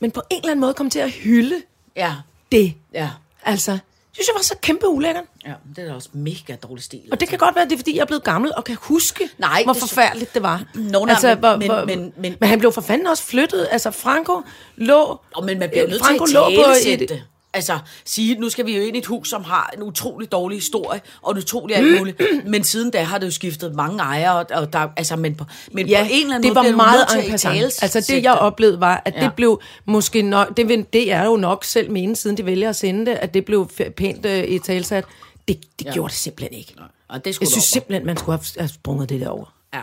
[0.00, 1.56] men på en eller anden måde kom til at hylde
[1.96, 2.14] ja,
[2.52, 2.74] det.
[2.94, 3.10] ja,
[3.44, 3.78] Altså,
[4.12, 5.24] synes jeg var så kæmpe ulækkert.
[5.46, 7.00] ja, det er da også mega dårlig stil.
[7.12, 8.76] Og det kan godt være, at det er, fordi jeg er blevet gammel og kan
[8.80, 10.64] huske, Nej, hvor det- forfærdeligt det var.
[10.74, 13.68] Nå, nej, men- hvor, men- hvor, men- men- men han blev for fanden også flyttet.
[13.70, 14.42] Altså, Franco
[14.76, 15.20] lå...
[15.34, 17.22] Og men man bliver jo nødt Franco til lå at på talesætte et- det.
[17.56, 20.56] Altså, sige, nu skal vi jo ind i et hus, som har en utrolig dårlig
[20.58, 22.20] historie, og en utrolig alt muligt.
[22.52, 25.86] Men siden da har det jo skiftet mange ejere, og- der, altså, men på, men
[25.88, 27.08] Ja, på en eller anden det måde var meget
[27.40, 29.24] til at Altså det, jeg oplevede, var, at ja.
[29.24, 30.56] Det blev måske nok...
[30.56, 33.44] Det, det er jo nok selv mene, siden de vælger at sende det, at det
[33.44, 35.04] blev pænt uh, i talsat.
[35.48, 35.92] Det, det ja.
[35.92, 36.74] gjorde det simpelthen ikke.
[37.08, 37.60] Og det Jeg synes over.
[37.60, 39.54] simpelthen, man skulle have, have sprunget det der over.
[39.74, 39.80] Ja.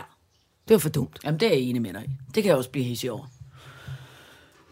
[0.68, 1.18] Det var for dumt.
[1.24, 2.02] Jamen, det er jeg enig med dig.
[2.34, 3.24] Det kan jeg også blive hissig over.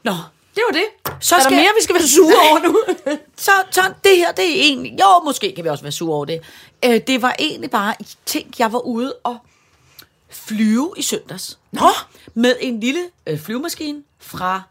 [0.04, 0.12] Nå,
[0.54, 1.14] Det var det.
[1.20, 2.76] Så er der skal- mere, vi skal være sure over nu?
[3.36, 4.92] så, så det her, det er egentlig...
[5.00, 6.40] Jo, måske kan vi også være sure over det.
[6.84, 7.94] Øh, det var egentlig bare...
[8.26, 9.36] Tænk, jeg var ude og
[10.30, 11.58] flyve i søndags.
[11.72, 11.88] Nå!
[12.34, 14.62] Med en lille øh, flyvemaskine fra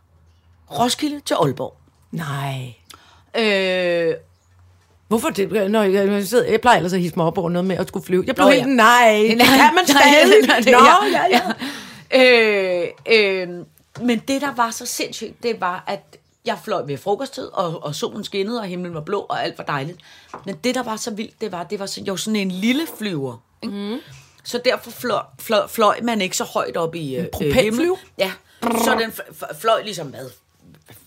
[0.80, 1.78] Roskilde til Aalborg.
[2.12, 2.74] Nej.
[3.38, 4.14] Øh,
[5.08, 5.72] Hvorfor det?
[5.72, 7.88] Når jeg, jeg, sidder, jeg plejer ellers at hisse mig op over noget med at
[7.88, 8.24] skulle flyve.
[8.28, 8.74] Jeg blev Nå, helt, ja.
[8.74, 10.72] nej, det kan man stadig.
[10.72, 11.42] Nå, ja, ja.
[12.14, 13.48] Øh, øh,
[14.02, 17.96] men det, der var så sindssygt, det var, at jeg fløj ved frokosttid, og, og
[17.96, 19.98] solen skinnede, og himlen var blå, og alt var dejligt.
[20.46, 22.88] Men det, der var så vildt, det var, det var så, jo sådan en lille
[22.98, 23.38] flyver.
[23.64, 23.76] Ikke?
[23.76, 24.00] Mm.
[24.44, 27.62] Så derfor fløj, fløj, fløj man ikke så højt op i øh, propelflyver?
[27.64, 27.96] himlen.
[28.18, 28.32] Ja,
[28.62, 29.14] så den
[29.62, 30.30] fløj ligesom hvad?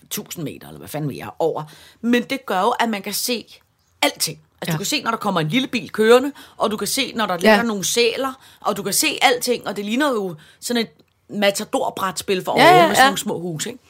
[0.03, 1.63] 1000 meter, eller hvad fanden vi er, over.
[2.01, 3.59] Men det gør jo, at man kan se
[4.01, 4.39] alting.
[4.61, 4.71] Altså.
[4.71, 4.73] Ja.
[4.73, 7.25] du kan se, når der kommer en lille bil kørende, og du kan se, når
[7.25, 7.61] der ligger Ja.
[7.63, 10.89] nogle sæler, og du kan se alting, og det ligner jo sådan et
[11.29, 13.09] matador-brætspil for Ja, ja, ja, med sådan ja.
[13.09, 13.83] nogle små huse, ikke?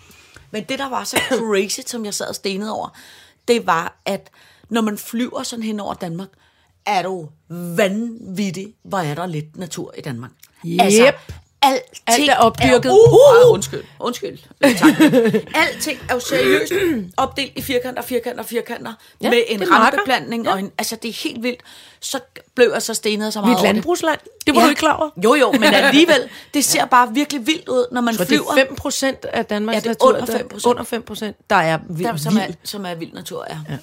[0.52, 2.90] Men det, der var så crazy, som jeg sad og stenede over,
[3.48, 4.30] det var, at
[4.70, 6.30] når man flyver sådan hen over Danmark,
[6.86, 10.32] er du vanvittig, hvor er der lidt natur i Danmark.
[10.80, 11.34] Altså, Yep.
[11.66, 12.92] Alting Alt er opdyrket.
[12.92, 14.38] Er, uh, uh, undskyld, undskyld.
[14.62, 15.02] Tak.
[15.64, 16.74] alting er jo seriøst
[17.18, 19.86] opdelt i firkanter, firkanter, firkanter, Ja, ja, med en det er marker.
[19.98, 20.46] rampeplantning.
[20.46, 20.52] Ja.
[20.52, 21.62] Og en, altså, det er helt vildt.
[22.00, 22.20] Så
[22.56, 23.76] blev jeg så stenet så Vi meget er et over det.
[23.76, 24.20] landbrugsland.
[24.48, 24.66] Det var ja.
[24.66, 25.10] du ikke klar over.
[25.24, 28.52] Jo, jo, men alligevel, det ser bare virkelig vildt ud, når man Så det flyver.
[28.52, 30.08] er 5 procent af Danmarks Ja, det er natur.
[30.08, 30.70] under der- 5%.
[30.70, 33.58] Under 5 procent, der er vild, der, som, er, som er vild natur, ja.
[33.70, 33.78] ja.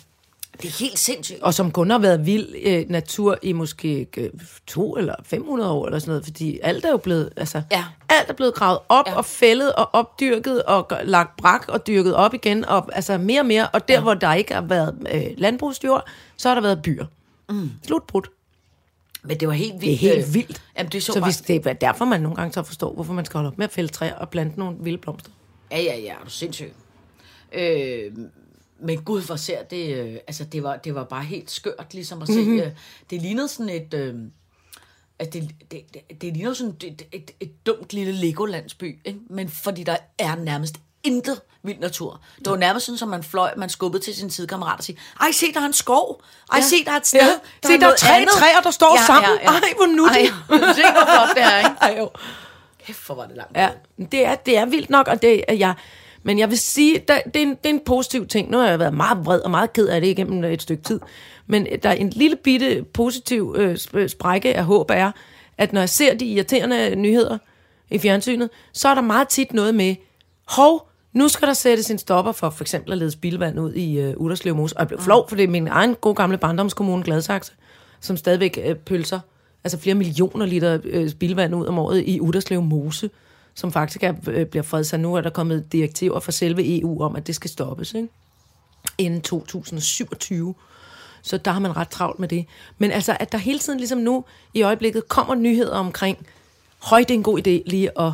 [0.63, 1.41] Det er helt sindssygt.
[1.43, 4.31] Og som kun har været vild øh, natur i måske øh,
[4.67, 7.85] to eller 500 år eller sådan noget, fordi alt er jo blevet, altså, Ja.
[8.09, 9.15] alt er blevet gravet op ja.
[9.17, 13.47] Og fældet og opdyrket og lagt brak og dyrket op igen, og altså mere og
[13.47, 14.01] mere, og der, ja.
[14.01, 16.07] hvor der ikke har været øh, landbrugsjord,
[16.37, 17.07] så har der været byer.
[17.49, 17.71] Mm.
[17.87, 18.31] Slutbrudt.
[19.23, 19.83] Men det var helt vildt.
[19.85, 20.63] Det er helt øh, vildt.
[20.79, 23.13] Jamen, det så, Så bare, hvis det er derfor, man nogle gange så forstår, hvorfor
[23.13, 25.31] man skal holde op med at fælde træer og plante nogle vilde blomster.
[25.71, 26.73] Ja, ja, ja, er du sindssyg.
[27.53, 28.13] Øh,
[28.83, 29.97] men gud, hvor ser det...
[29.97, 32.35] Øh, altså, det var, det var bare helt skørt, ligesom at se...
[32.35, 32.43] Mhm.
[32.45, 32.61] Mm-hmm.
[32.61, 32.71] Øh,
[33.11, 33.95] det lignede sådan et...
[33.95, 34.15] Øh,
[35.19, 39.19] at det, det, det, det ligner sådan et, et, et, dumt lille Lego-landsby, ikke?
[39.31, 40.75] men fordi der er nærmest
[41.05, 42.21] intet vild natur.
[42.39, 45.33] Det var nærmest sådan, som man fløj, man skubbede til sin sidekammerat og sige, ej,
[45.33, 46.23] se, der er en skov.
[46.53, 46.65] Ej, Ja.
[46.65, 47.21] se, der er et sted.
[47.21, 47.69] Ja.
[47.69, 49.39] Se, der er tre andet." træer, der står sammen.
[49.43, 50.35] Ej, hvor nuttigt.
[50.51, 51.71] Ej, se, hvor flot det er, ikke?
[51.81, 52.11] Ej, jo.
[52.87, 53.57] Kæft, hvor var det langt.
[53.57, 53.71] Ja,
[54.13, 55.75] det er, det er vildt nok, og det er jeg.
[56.23, 58.51] Men jeg vil sige, der, det, er en, det er en positiv ting.
[58.51, 61.01] Nu har jeg været meget vred og meget ked af det igennem et stykke tid.
[61.47, 65.13] Men der er en lille bitte positiv øh, sp- sprække af håb er,
[65.59, 67.39] at når jeg ser de irriterende nyheder
[67.91, 69.95] i fjernsynet, så er der meget tit noget med,
[70.49, 73.99] hov, nu skal der sættes en stopper for for eksempel at lede spildevand ud i
[73.99, 74.77] øh, Uderslev Mose.
[74.77, 77.53] Og jeg blev flov, for det er min egen gode gamle barndomskommune, Gladsaxe,
[78.01, 79.21] som stadigvæk øh, pølser
[79.65, 83.11] altså flere millioner liter øh, spildevand ud om året i Uderslev Mose,
[83.55, 85.01] som faktisk er, øh, bliver fredet sig.
[85.01, 88.09] Nu er der kommet direktiver fra selve EU om, at det skal stoppes ikke?
[88.99, 90.55] inden 2027.
[91.23, 92.47] Så der har man ret travlt med det.
[92.79, 94.25] Men altså, at der hele tiden ligesom nu
[94.55, 96.27] i øjeblikket kommer nyheder omkring,
[96.79, 98.13] høj, det er en god idé lige at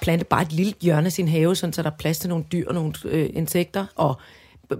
[0.00, 2.44] plante bare et lille hjørne af sin have, sådan, så der er plads til nogle
[2.52, 4.14] dyr og nogle øh, insekter, og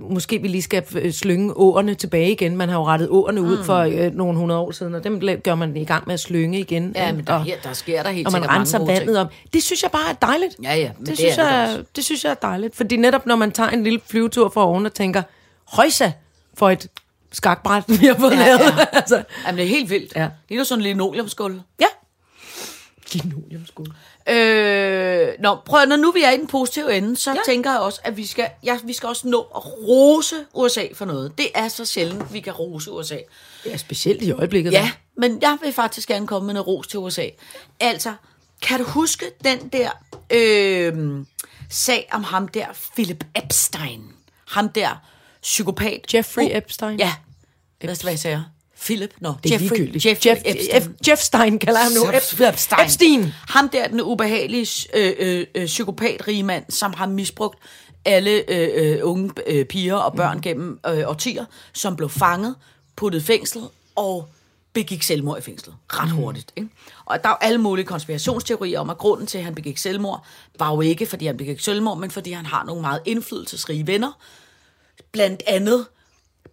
[0.01, 2.57] måske vi lige skal øh, slynge åerne tilbage igen.
[2.57, 5.55] Man har jo rettet åerne ud for øh, nogle hundrede år siden, og dem gør
[5.55, 6.93] man i gang med at slynge igen.
[6.97, 8.89] Ja, men der, og, her, der sker der helt og man renser ting.
[8.89, 9.26] vandet om.
[9.53, 10.57] Det synes jeg bare er dejligt.
[10.62, 11.84] Ja, ja, men Det, det synes det jeg, også.
[11.97, 12.76] det synes jeg er dejligt.
[12.76, 15.22] Fordi netop når man tager en lille flyvetur for oven og tænker,
[15.72, 16.11] højsa
[16.55, 16.86] for et
[17.32, 18.61] skakbræt, vi har fået Ja, lavet.
[18.61, 18.84] ja.
[18.99, 20.12] altså, Jamen, det er helt vildt.
[20.16, 20.20] Ja.
[20.22, 21.61] Det ligner sådan en linoleumsgulv.
[21.80, 21.86] ja.
[23.15, 23.93] Linoleumsgulv.
[24.29, 27.35] Øh, nå, prøv når nu vi er i den positive ende, så Ja.
[27.37, 27.41] ja.
[27.53, 31.05] tænker jeg også, at vi skal, ja, vi skal også nå at rose USA for
[31.05, 31.39] noget.
[31.39, 33.19] Det er så sjældent, vi kan rose USA.
[33.65, 34.73] Er specielt i øjeblikket.
[34.73, 37.27] Ja, men jeg vil faktisk gerne komme med noget ros til USA.
[37.81, 38.15] Altså,
[38.63, 39.91] kan du huske den der
[40.33, 41.25] øh,
[41.71, 44.03] sag om ham der, Philip Epstein?
[44.49, 45.03] Ham der
[45.43, 46.15] psykopat.
[46.15, 46.99] Jeffrey Uh, Epstein.
[46.99, 47.13] Ja,
[47.81, 48.43] hvad hvad jeg siger?
[48.85, 49.14] Philip?
[49.20, 50.07] Nå, Det er Jeffrey, ligegyldigt.
[50.07, 50.83] Jeffrey Jeff, Epstein.
[50.83, 52.05] F, Jeff Stein kalder ham nu.
[52.05, 52.81] Ep- Epstein.
[52.85, 53.33] Epstein.
[53.49, 57.59] Ham der, den ubehagelige øh, øh, øh, psykopatrige mand, som har misbrugt
[58.05, 60.43] alle øh, øh, unge øh, piger og børn mm.
[60.43, 62.55] gennem øh, årtier, som blev fanget,
[62.97, 63.62] puttet fængsel
[63.97, 64.29] og
[64.72, 65.74] begik selvmord i fængslet.
[65.89, 66.53] Ret hurtigt.
[66.57, 66.68] Ikke?
[67.05, 70.26] Og der er jo alle mulige konspirationsteorier om, at grunden til, at han begik selvmord,
[70.59, 74.12] var jo ikke, fordi han begik selvmord, men fordi han har nogle meget indflydelsesrige venner.
[75.12, 75.87] Blandt andet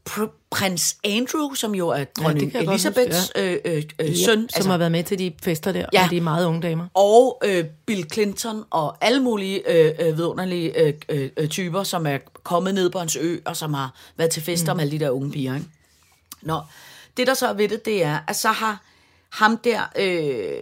[0.10, 4.50] pr- prins Andrew, som jo er dronning ja, Elisabeths huske, øh, øh, øh, Ja, søn.
[4.50, 5.86] som har været med til de fester der, Ja.
[5.94, 6.02] ja.
[6.04, 6.88] med de meget unge damer.
[6.94, 12.08] og øh, Bill Clinton og alle mulige øh, øh, vidunderlige øh, øh, øh, typer, som
[12.08, 14.78] er kommet ned på hans ø, og som har været til fester mm.
[14.78, 15.56] med alle de der unge piger.
[15.56, 15.68] Ikke?
[16.42, 16.62] Nå,
[17.18, 18.84] det der så er ved det, det er, at så har
[19.30, 20.62] ham der, øh,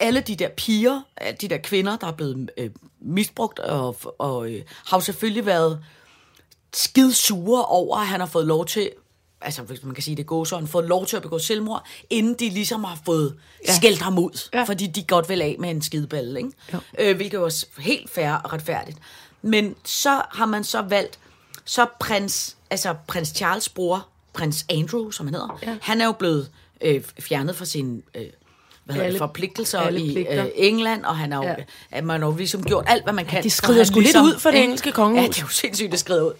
[0.00, 1.00] alle de der piger,
[1.40, 2.70] de der kvinder, der er blevet øh,
[3.00, 5.84] misbrugt, og, og øh, har jo selvfølgelig været
[6.74, 8.90] skid sure over, at han har fået lov til,
[9.40, 11.38] altså hvis man kan sige det går så, han har fået lov til at begå
[11.38, 13.36] selvmord, inden de ligesom har fået
[13.68, 13.76] ja.
[13.76, 14.58] skældt ham ud, ja.
[14.58, 14.64] Ja.
[14.64, 16.50] fordi de godt vil af med en skideballe, ikke?
[16.72, 16.78] Jo.
[16.98, 18.98] Øh, hvilket er helt fair og retfærdigt.
[19.42, 21.18] Men så har man så valgt,
[21.64, 25.76] så prins, altså prins Charles bror, prins Andrew, som han hedder, ja.
[25.80, 26.50] han er jo blevet
[26.80, 28.22] øh, fjernet fra sin øh,
[28.84, 30.44] hvad hedder det, Alle- forpligtelser alle i pligter.
[30.44, 31.54] øh, England, og han har jo, ja.
[31.58, 31.64] Ja.
[31.90, 33.42] at man har jo ligesom gjort alt, hvad man kan.
[33.42, 35.22] de så skrider sgu lidt ud for det engelske kongehus.
[35.24, 36.32] Ja, det er jo sindssygt, det skrider ud.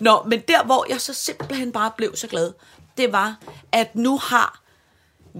[0.00, 2.52] Nå, men der, hvor jeg så simpelthen bare blev så glad,
[2.96, 3.36] det var,
[3.72, 4.62] at nu har,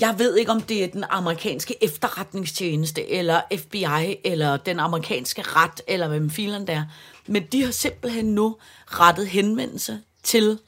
[0.01, 5.81] jeg ved ikke, om det er den amerikanske efterretningstjeneste, eller FBI, eller den amerikanske ret,
[5.87, 6.85] eller hvem filen der er,
[7.27, 10.59] Men de har simpelthen nu rettet henvendelse til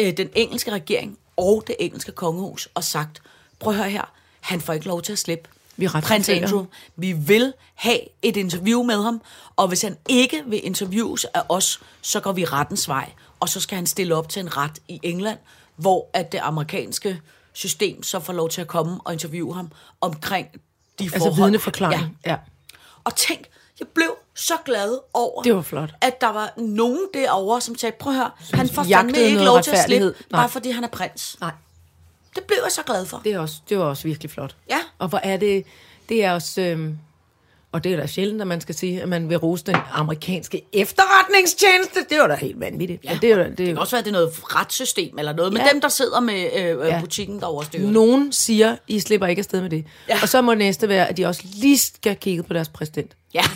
[0.00, 3.22] øh, den engelske regering og det engelske kongehus og sagt,
[3.58, 5.48] prøv at høre her, han får ikke lov til at slippe.
[5.82, 6.64] Vi Prins Andrew,
[6.96, 9.20] vi vil have et interview med ham,
[9.56, 13.10] og hvis han ikke vil interviews af os, så går vi rettens vej,
[13.40, 15.38] og så skal han stille op til en ret i England,
[15.76, 17.20] hvor at det amerikanske
[17.52, 19.70] system så får lov til at komme og interviewe ham
[20.00, 20.46] omkring
[20.98, 21.42] de Altså forhold.
[21.42, 22.18] vidneforklaring.
[22.26, 22.30] Ja.
[22.30, 22.36] ja.
[23.04, 23.40] Og tænk,
[23.80, 25.90] jeg blev så glad over, Det var flot.
[26.00, 29.62] at der var nogen derovre, som sagde, prøv at høre, han får fandme ikke lov
[29.62, 30.06] til at slippe.
[30.06, 30.40] Nej.
[30.40, 31.36] bare fordi han er prins.
[31.40, 31.52] Nej,
[32.34, 33.20] Det blev jeg så glad for.
[33.24, 34.56] det, er også, det var også virkelig flot.
[34.70, 34.78] Ja.
[34.98, 35.64] Og hvor er det,
[36.08, 36.98] det er også, øhm,
[37.72, 40.62] og det er da sjældent, at man skal sige, at man vil rose den amerikanske
[40.72, 42.00] efterretningstjeneste.
[42.10, 43.04] Det var da helt vanvittigt.
[43.04, 43.18] Ja.
[43.22, 45.62] Det er, det Det kan også være, at det er noget retssystem eller noget, men
[45.62, 45.68] Ja.
[45.72, 46.72] dem, der sidder med øh, Ja.
[46.86, 47.00] ja.
[47.00, 47.90] butikken, der overstyrer.
[47.90, 49.84] nogen siger, I slipper ikke afsted med det.
[50.08, 50.18] Ja.
[50.22, 53.16] Og så må næste være, at de også lige skal kigge på deres præsident.
[53.34, 53.42] Ja.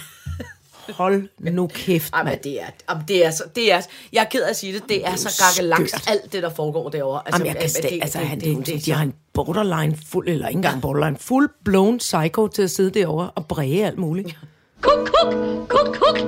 [0.95, 2.41] Hold nu kæft, mand.
[2.41, 3.81] det er, jamen, det er, så, det er,
[4.13, 6.05] jeg er ked af at sige det, det er så gakkelaks, skørt.
[6.09, 7.23] alt det, der foregår derovre.
[7.27, 9.99] Altså, Jamen, jeg kan det- altså, det- han, det- det, det- de har en borderline
[10.07, 13.99] fuld, eller ikke engang borderline, full blown psycho til at sidde derovre og bræge alt
[13.99, 14.37] muligt.
[14.81, 15.35] Kuk, kuk,
[15.69, 16.19] kuk, kuk.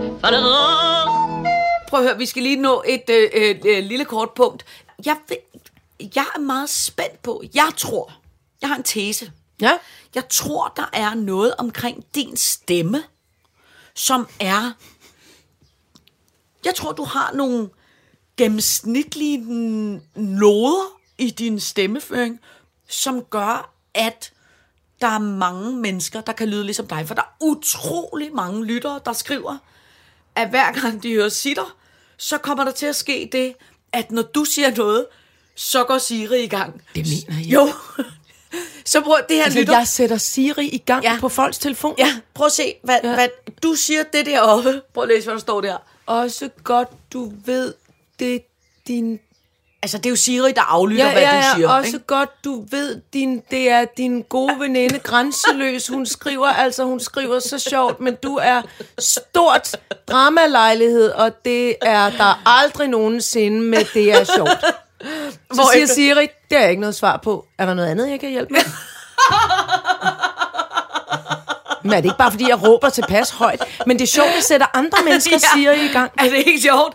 [1.89, 4.65] Prøv at høre, vi skal lige nå et øh, øh, øh, lille kort punkt.
[5.07, 5.37] Jeg, ved,
[6.17, 8.13] jeg er meget spændt på, jeg tror,
[8.63, 9.31] jeg har en tese.
[9.61, 9.71] Ja?
[10.15, 13.03] Jeg tror, der er noget omkring din stemme,
[13.99, 14.73] som er...
[16.65, 17.69] Jeg tror, du har nogle
[18.37, 19.39] gennemsnitlige
[20.15, 22.41] noder i din stemmeføring,
[22.89, 24.33] som gør, at
[25.01, 27.09] der er mange mennesker, der kan lyde ligesom dig.
[27.09, 29.57] For der er utrolig mange lyttere, der skriver,
[30.35, 31.77] at hver gang de hører sitter,
[32.17, 33.55] så kommer der til at ske det,
[33.93, 35.07] at når du siger noget,
[35.55, 36.83] så går Siri i gang.
[36.95, 37.49] Det mener I?
[37.49, 37.73] Jo.
[38.91, 39.79] Så prøv det her Altså, lytter.
[39.79, 41.13] jeg sætter Siri i gang ja.
[41.13, 41.19] Ja.
[41.21, 41.95] på folks telefon.
[41.99, 43.09] Ja, prøv at se, hvad, Ja.
[43.09, 43.15] ja.
[43.15, 43.29] hvad
[43.63, 44.83] du siger det deroppe.
[44.95, 45.77] Prøv at læse, hvad der står der.
[46.07, 47.75] Også godt, du ved,
[48.19, 48.43] det
[48.89, 49.21] din...
[49.83, 51.69] Altså, det er jo Siri, der aflytter, Ja, hvad ja, du ja, siger.
[51.69, 52.07] også ikke?
[52.07, 55.89] godt, du ved, din, det er din gode veninde, grænseløs.
[55.89, 58.63] Hun skriver, altså hun skriver så sjovt, men du er
[58.99, 59.77] stort
[60.09, 64.65] dramalejlighed, og det er der aldrig nogensinde med, det er sjovt.
[65.03, 65.09] Så
[65.55, 67.47] Hvor siger efter- Siri, det er jeg ikke noget svar på.
[67.59, 68.61] Er der noget andet, jeg kan hjælpe med?
[71.83, 73.63] Men er det ikke bare, fordi jeg råber tilpas højt?
[73.87, 76.11] Men det er sjovt, at sætter andre mennesker Siri i gang.
[76.19, 76.95] Er det ikke sjovt?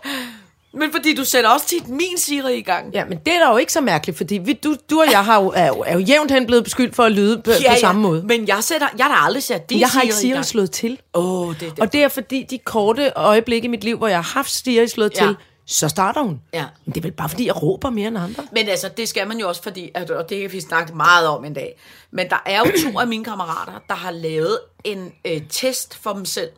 [0.74, 2.94] Men fordi du sætter også tit min Siri i gang.
[2.94, 5.26] Ja, men det er da jo ikke så mærkeligt, fordi vi, du, du og jeg
[5.26, 7.72] har jo, er, jo, er jo jævnt hen blevet beskyldt for at lyde på, ja,
[7.74, 8.24] på samme måde.
[8.24, 10.32] Men jeg, sætter, jeg har da aldrig sat din Jeg har Siri ikke i Siri
[10.34, 10.46] gang.
[10.46, 11.00] slået til.
[11.14, 11.80] Oh, det det.
[11.80, 14.88] Og det er fordi, de korte øjeblikke i mit liv, hvor jeg har haft Siri
[14.88, 15.26] slået Ja.
[15.26, 15.36] til,
[15.66, 16.42] så starter hun.
[16.54, 16.66] Ja.
[16.86, 18.48] Men det er vel bare fordi, jeg råber mere end andre.
[18.52, 21.28] Men altså, det skal man jo også, fordi, at, og det kan vi snakke meget
[21.28, 21.80] om en dag,
[22.12, 26.14] men der er jo to af mine kammerater, der har lavet en øh, test for
[26.14, 26.50] dem selv,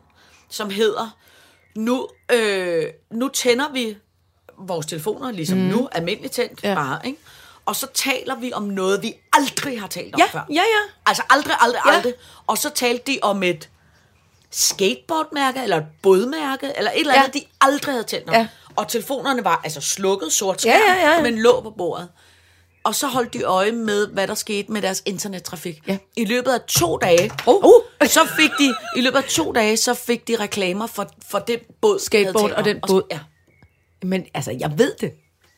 [0.50, 1.16] som hedder,
[1.74, 3.96] nu, øh, nu tænder vi
[4.58, 5.64] vores telefoner, ligesom mm.
[5.64, 6.74] nu, almindeligt tændt, Ja.
[6.74, 7.18] bare, ikke?
[7.66, 10.46] Og så taler vi om noget, vi aldrig har talt om Ja, før.
[10.50, 10.92] ja, ja.
[11.06, 11.90] Altså aldrig, aldrig, Ja.
[11.92, 12.14] aldrig.
[12.46, 13.68] Og så talte de om et
[14.50, 17.38] skateboardmærke, eller et bådmærke, eller et eller andet, Ja.
[17.40, 18.34] de aldrig havde talt om.
[18.34, 18.46] Ja.
[18.76, 21.22] Og telefonerne var altså slukket sort Ja, skærm, ja, ja.
[21.22, 22.08] men lå på bordet.
[22.84, 25.78] Og så holdt de øje med, hvad der skete med deres internettrafik.
[25.88, 25.98] Ja.
[26.16, 27.64] I løbet af to dage, Oh.
[27.64, 31.38] uh, så fik de, i løbet af to dage, så fik de reklamer for, for
[31.38, 31.98] den båd.
[31.98, 33.02] Skateboard og den båd.
[33.10, 33.18] Ja.
[34.02, 35.12] Men altså, jeg ved det.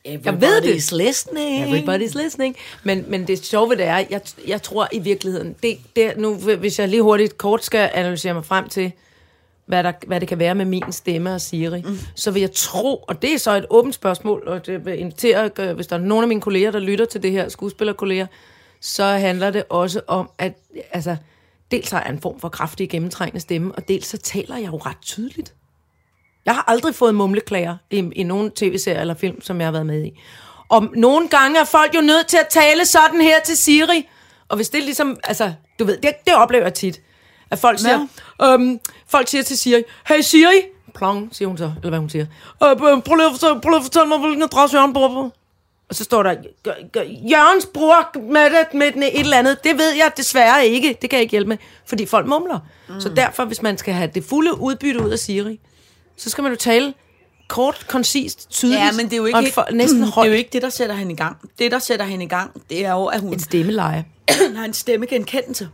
[0.05, 0.73] Jeg ved det.
[0.75, 1.63] Everybody's listening.
[1.65, 2.55] Everybody's listening.
[2.83, 6.79] Men, men det sjove det er, jeg, jeg tror i virkeligheden, det, det, nu, hvis
[6.79, 8.91] jeg lige hurtigt kort skal analysere mig frem til,
[9.69, 11.99] hvad, der, hvad det kan være med min stemme og Siri, mm.
[12.15, 15.49] så vil jeg tro, og det er så et åbent spørgsmål, og det vil invitere,
[15.59, 18.27] øh, hvis der er nogen af mine kolleger, der lytter til det her, skuespillerkolleger,
[18.81, 20.53] så handler det også om, at
[20.91, 21.15] altså,
[21.71, 24.77] dels har jeg en form for kraftig gennemtrængende stemme, og dels så taler jeg jo
[24.77, 25.53] ret tydeligt.
[26.45, 29.85] Jeg har aldrig fået mumleklager i, i nogen tv-serier eller film, som jeg har været
[29.85, 30.19] med i.
[30.69, 34.07] Og nogle gange er folk jo nødt til at tale sådan her til Siri.
[34.47, 37.01] Og hvis det ligesom, altså, du ved, det, det oplever jeg tit.
[37.51, 38.07] At folk siger,
[38.41, 40.61] øhm, folk siger til Siri, hey Siri,
[40.95, 42.25] plong, siger hun så, eller hvad hun siger.
[42.63, 45.31] Øh, prøv, lige at fortælle, mig, hvilken adresse Jørgen bor på.
[45.89, 49.63] Og så står der, "Gør- gør- Jørgens bror med det, med et eller andet.
[49.63, 50.97] Det ved jeg desværre ikke.
[51.01, 52.59] Det kan jeg ikke hjælpe med, fordi folk mumler.
[52.89, 53.01] Mm.
[53.01, 55.59] Så derfor, hvis man skal have det fulde udbytte ud af Siri,
[56.17, 56.93] så skal man jo tale
[57.47, 58.81] kort, koncist, tydeligt.
[58.81, 60.95] Ja, men det er jo ikke, for, næsten det er jo ikke det, der sætter
[60.95, 61.37] hende i gang.
[61.59, 64.05] Det, der sætter hende i gang, det er jo, at hun Et stemmeleje.
[64.55, 65.69] har en stemmegenkendelse.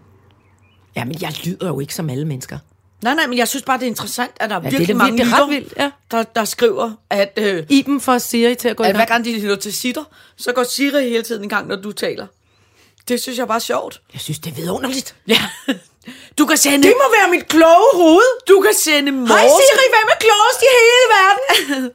[0.96, 2.58] Ja, men jeg lyder jo ikke som alle mennesker.
[3.04, 4.88] Nej, nej, men jeg synes bare, det er interessant, at der er det er virkelig
[4.88, 5.92] da mange vildt, det er ret vildt, ja.
[6.12, 9.26] der, der skriver, at, øh, Iben får Siri til at gå i at hver gang.
[9.26, 10.04] gang de lytter til sitter,
[10.38, 12.28] så går Siri hele tiden i gang, når du taler.
[13.08, 14.02] Det synes jeg bare er sjovt.
[14.14, 15.16] Jeg synes, det er vidunderligt.
[15.28, 15.42] Ja.
[16.38, 16.88] Du kan sende...
[16.88, 18.48] Det må være mit kloge hoved.
[18.48, 19.34] Du kan sende morse...
[19.34, 21.92] Hej Siri, hvem er klogest i hele verden?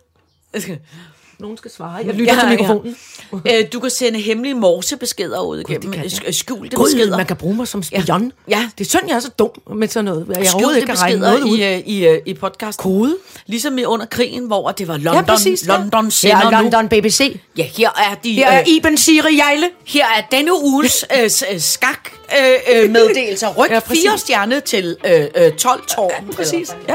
[1.41, 1.95] Nogen skal svare.
[2.07, 2.97] Jeg lytter ja, til mikrofonen.
[3.45, 3.59] Ja.
[3.59, 6.35] Øh, du kan sende hemmelige morsebeskeder ud kan sk- jeg.
[6.35, 7.17] Skjulte Gud, beskeder.
[7.17, 8.33] man kan bruge mig som spion.
[8.49, 8.69] Ja.
[8.79, 10.27] Det er synd, jeg er så dum med sådan noget.
[10.37, 11.59] Jeg Skjulte ikke beskeder noget ud.
[11.59, 12.79] i, øh, i, øh, i podcast.
[12.79, 13.17] Kode.
[13.47, 15.67] Ligesom i under krigen, hvor det var London, Ja, præcis.
[15.67, 15.77] ja.
[15.77, 16.71] London sender Her er nu.
[16.71, 17.41] London BBC.
[17.57, 18.33] Ja, her er de...
[18.33, 19.67] Her er øh, Iben Siri Jejle.
[19.87, 22.11] Her er denne ugens øh, øh, skak
[22.41, 23.49] øh, øh, meddelelser.
[23.55, 24.03] Ryg Ja, ja, præcis.
[24.03, 26.33] fire stjerne til øh, øh, 12 tårn.
[26.37, 26.77] Præcis.
[26.89, 26.95] Ja.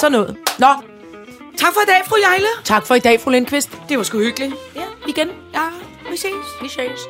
[0.00, 0.36] Sådan noget.
[0.58, 0.66] Nå,
[1.58, 2.46] tak for i dag, fru Jejle.
[2.64, 3.70] Tak for i dag, fru Lindqvist.
[3.88, 4.54] Det var sgu hyggeligt.
[4.76, 5.28] Ja, igen.
[5.54, 5.60] Ja,
[6.10, 6.46] vi ses.
[6.62, 7.00] Vi ses.